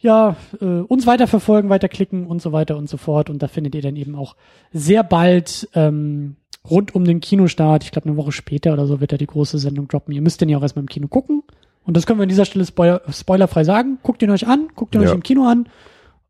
ja 0.01 0.37
äh, 0.61 0.65
uns 0.65 1.07
weiterverfolgen, 1.07 1.71
weiterklicken 1.71 2.27
und 2.27 2.43
so 2.43 2.53
weiter 2.53 2.77
und 2.77 2.89
so 2.89 2.97
fort. 2.97 3.31
Und 3.31 3.43
da 3.43 3.49
findet 3.49 3.75
ihr 3.75 3.83
dann 3.83 3.97
eben 3.97 4.17
auch 4.17 4.37
sehr 4.73 5.05
bald 5.05 5.69
ähm, 5.75 6.37
rund 6.69 6.95
um 6.95 7.05
den 7.05 7.21
Kinostart, 7.21 7.85
ich 7.85 7.93
glaube 7.93 8.09
eine 8.09 8.17
Woche 8.17 8.33
später 8.33 8.73
oder 8.73 8.87
so, 8.87 9.01
wird 9.01 9.13
da 9.13 9.17
die 9.17 9.27
große 9.27 9.59
Sendung 9.59 9.89
droppen. 9.89 10.15
Ihr 10.15 10.23
müsst 10.23 10.41
den 10.41 10.49
ja 10.49 10.59
auch 10.59 10.63
erstmal 10.63 10.83
im 10.83 10.89
Kino 10.89 11.09
gucken. 11.09 11.43
Und 11.85 11.97
das 11.97 12.07
können 12.07 12.19
wir 12.19 12.23
an 12.25 12.29
dieser 12.29 12.45
Stelle 12.45 12.65
spoiler 12.65 13.03
spoilerfrei 13.11 13.65
sagen. 13.65 13.99
Guckt 14.03 14.23
ihn 14.23 14.31
euch 14.31 14.47
an, 14.47 14.69
guckt 14.75 14.95
ihn 14.95 15.03
Ja. 15.03 15.09
euch 15.09 15.15
im 15.15 15.23
Kino 15.23 15.47
an. 15.47 15.69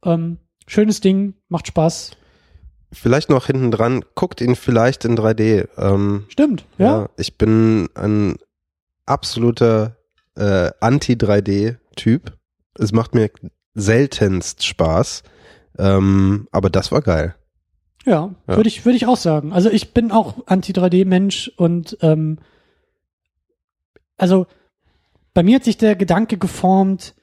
Ähm, 0.05 0.39
schönes 0.67 1.01
Ding, 1.01 1.35
macht 1.49 1.67
Spaß. 1.67 2.13
Vielleicht 2.93 3.31
noch 3.31 3.47
hinten 3.47 3.71
dran, 3.71 4.05
guckt 4.15 4.41
ihn 4.41 4.55
vielleicht 4.57 5.05
in 5.05 5.17
3D. 5.17 5.69
Ähm, 5.79 6.25
Stimmt, 6.29 6.65
ja. 6.79 7.03
ja. 7.03 7.09
ich 7.17 7.39
bin 7.39 7.89
ein 7.95 8.37
absoluter 9.07 9.97
äh, 10.37 10.71
Anti-3D-Typ. 10.81 12.33
Es 12.79 12.93
macht 12.93 13.15
mir 13.15 13.31
seltenst 13.75 14.65
Spaß. 14.65 15.23
Ähm, 15.79 16.49
aber 16.53 16.69
das 16.71 16.93
war 16.93 17.01
geil. 17.03 17.35
Ja, 18.05 18.35
Ja. 18.47 18.57
würde 18.57 18.69
ich, 18.69 18.85
würde 18.85 18.97
ich 18.97 19.07
auch 19.07 19.17
sagen. 19.17 19.53
Also 19.53 19.71
ich 19.71 19.95
bin 19.95 20.11
auch 20.13 20.47
Anti-3D-Mensch 20.47 21.53
und 21.57 21.97
ähm, 22.03 22.39
also 24.19 24.47
bei 25.35 25.43
mir 25.43 25.57
hat 25.57 25.65
sich 25.65 25.77
der 25.79 25.97
Gedanke 25.97 26.37
geformt, 26.39 27.15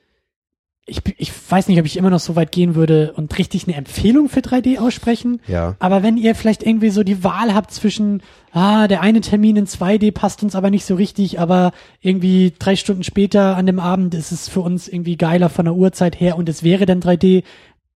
ich, 0.86 1.02
ich 1.18 1.32
weiß 1.52 1.68
nicht, 1.68 1.80
ob 1.80 1.86
ich 1.86 1.98
immer 1.98 2.10
noch 2.10 2.20
so 2.20 2.36
weit 2.36 2.52
gehen 2.52 2.74
würde 2.74 3.14
und 3.16 3.38
richtig 3.38 3.68
eine 3.68 3.78
Empfehlung 3.78 4.28
für 4.28 4.40
3D 4.40 4.80
aussprechen. 4.80 5.40
Ja. 5.48 5.76
Aber 5.78 6.02
wenn 6.02 6.18
ihr 6.18 6.34
vielleicht 6.34 6.64
irgendwie 6.64 6.90
so 6.90 7.04
die 7.04 7.24
Wahl 7.24 7.54
habt 7.54 7.72
zwischen, 7.72 8.24
ah, 8.54 8.88
der 8.88 9.02
eine 9.02 9.22
Termin 9.22 9.56
in 9.56 9.68
2D 9.68 10.12
passt 10.12 10.42
uns 10.42 10.56
aber 10.56 10.72
nicht 10.72 10.86
so 10.86 10.96
richtig, 10.96 11.40
aber 11.40 11.74
irgendwie 12.02 12.54
drei 12.58 12.76
Stunden 12.76 13.04
später 13.04 13.56
an 13.56 13.68
dem 13.68 13.80
Abend 13.80 14.16
ist 14.16 14.32
es 14.32 14.50
für 14.50 14.62
uns 14.62 14.88
irgendwie 14.88 15.16
geiler 15.16 15.50
von 15.50 15.66
der 15.66 15.76
Uhrzeit 15.76 16.20
her 16.20 16.38
und 16.38 16.50
es 16.50 16.64
wäre 16.64 16.88
dann 16.88 17.02
3D, 17.02 17.44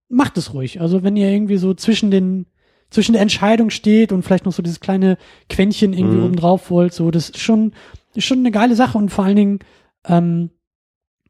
macht 0.10 0.38
es 0.38 0.54
ruhig. 0.54 0.80
Also 0.80 1.02
wenn 1.02 1.16
ihr 1.16 1.32
irgendwie 1.32 1.58
so 1.58 1.74
zwischen 1.74 2.12
den, 2.12 2.46
zwischen 2.92 3.14
der 3.14 3.24
Entscheidung 3.24 3.72
steht 3.72 4.12
und 4.12 4.22
vielleicht 4.22 4.46
noch 4.46 4.54
so 4.54 4.62
dieses 4.62 4.82
kleine 4.82 5.18
Quäntchen 5.50 5.94
irgendwie 5.94 6.18
Mhm. 6.18 6.26
oben 6.26 6.36
drauf 6.36 6.70
wollt, 6.70 6.94
so, 6.94 7.10
das 7.10 7.30
ist 7.30 7.40
schon, 7.40 7.72
ist 8.14 8.26
schon 8.26 8.40
eine 8.40 8.52
geile 8.52 8.76
Sache 8.76 9.00
und 9.00 9.10
vor 9.10 9.26
allen 9.26 9.36
Dingen, 9.36 9.60
ähm, 10.08 10.50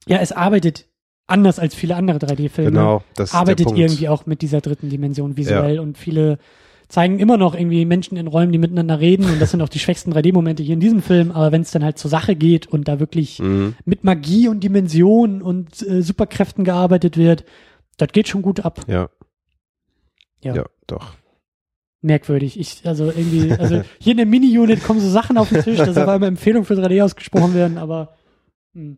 ja, 0.08 0.18
es 0.18 0.32
arbeitet 0.32 0.88
anders 1.28 1.58
als 1.60 1.74
viele 1.76 1.96
andere 1.96 2.18
3D-Filme 2.18 2.72
Genau. 2.72 3.04
Das 3.16 3.30
ist 3.30 3.34
der 3.34 3.40
arbeitet 3.40 3.66
Punkt. 3.68 3.80
irgendwie 3.80 4.10
auch 4.10 4.26
mit 4.26 4.42
dieser 4.42 4.62
dritten 4.62 4.90
Dimension 4.90 5.38
visuell 5.38 5.80
und 5.80 5.98
viele 5.98 6.38
zeigen 6.90 7.18
immer 7.18 7.38
noch 7.38 7.56
irgendwie 7.56 7.86
Menschen 7.86 8.18
in 8.18 8.28
Räumen, 8.28 8.52
die 8.52 8.58
miteinander 8.58 9.00
reden 9.00 9.26
und 9.26 9.40
das 9.42 9.52
sind 9.52 9.62
auch 9.62 9.70
die 9.70 9.80
schwächsten 9.80 10.14
3D-Momente 10.14 10.62
hier 10.62 10.74
in 10.74 10.80
diesem 10.82 11.02
Film, 11.02 11.32
aber 11.32 11.52
wenn 11.52 11.62
es 11.62 11.72
dann 11.72 11.84
halt 11.84 11.98
zur 11.98 12.12
Sache 12.12 12.36
geht 12.36 12.68
und 12.68 12.88
da 12.88 13.00
wirklich 13.00 13.40
Mhm. 13.40 13.76
mit 13.86 14.04
Magie 14.04 14.48
und 14.50 14.64
Dimension 14.64 15.42
und 15.42 15.82
äh, 15.88 16.02
Superkräften 16.04 16.66
gearbeitet 16.66 17.16
wird, 17.18 17.46
das 17.98 18.10
geht 18.12 18.28
schon 18.28 18.42
gut 18.42 18.60
ab. 18.60 18.82
Ja. 18.88 19.10
Ja. 20.44 20.56
ja. 20.56 20.66
doch. 20.88 21.14
Merkwürdig. 22.02 22.60
Ich, 22.60 22.82
also 22.86 23.06
irgendwie, 23.06 23.54
also 23.54 23.82
hier 24.00 24.12
in 24.12 24.18
der 24.18 24.26
Mini-Unit 24.26 24.84
kommen 24.84 25.00
so 25.00 25.10
Sachen 25.10 25.38
auf 25.38 25.50
den 25.50 25.64
Tisch, 25.64 25.78
dass 25.78 25.98
auf 25.98 26.08
einmal 26.08 26.28
Empfehlungen 26.28 26.66
für 26.66 26.74
3D 26.74 27.02
ausgesprochen 27.02 27.54
werden, 27.54 27.78
aber 27.78 28.14
hm. 28.74 28.98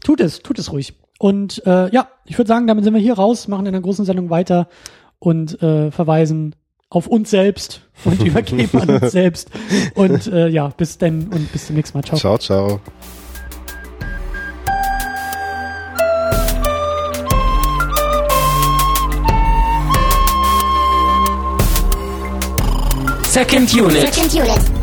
tut 0.00 0.20
es, 0.20 0.40
tut 0.40 0.58
es 0.58 0.72
ruhig. 0.72 0.94
Und 1.18 1.64
äh, 1.66 1.90
ja, 1.90 2.08
ich 2.24 2.38
würde 2.38 2.48
sagen, 2.48 2.66
damit 2.66 2.84
sind 2.84 2.94
wir 2.94 3.00
hier 3.00 3.14
raus, 3.14 3.48
machen 3.48 3.66
in 3.66 3.72
der 3.72 3.82
großen 3.82 4.04
Sendung 4.04 4.30
weiter 4.30 4.68
und 5.18 5.60
äh, 5.62 5.90
verweisen 5.90 6.54
auf 6.90 7.06
uns 7.06 7.30
selbst 7.30 7.82
und 8.04 8.22
übergeben 8.22 8.80
an 8.80 8.90
uns 8.90 9.12
selbst. 9.12 9.50
Und 9.94 10.26
äh, 10.28 10.48
ja, 10.48 10.68
bis 10.68 10.98
dann 10.98 11.28
und 11.28 11.52
bis 11.52 11.66
zum 11.66 11.76
nächsten 11.76 11.98
Mal. 11.98 12.04
Ciao. 12.04 12.18
Ciao, 12.18 12.38
ciao. 12.38 12.80
Second 23.24 23.72
Unit. 23.74 24.14
Second 24.14 24.34
unit. 24.34 24.77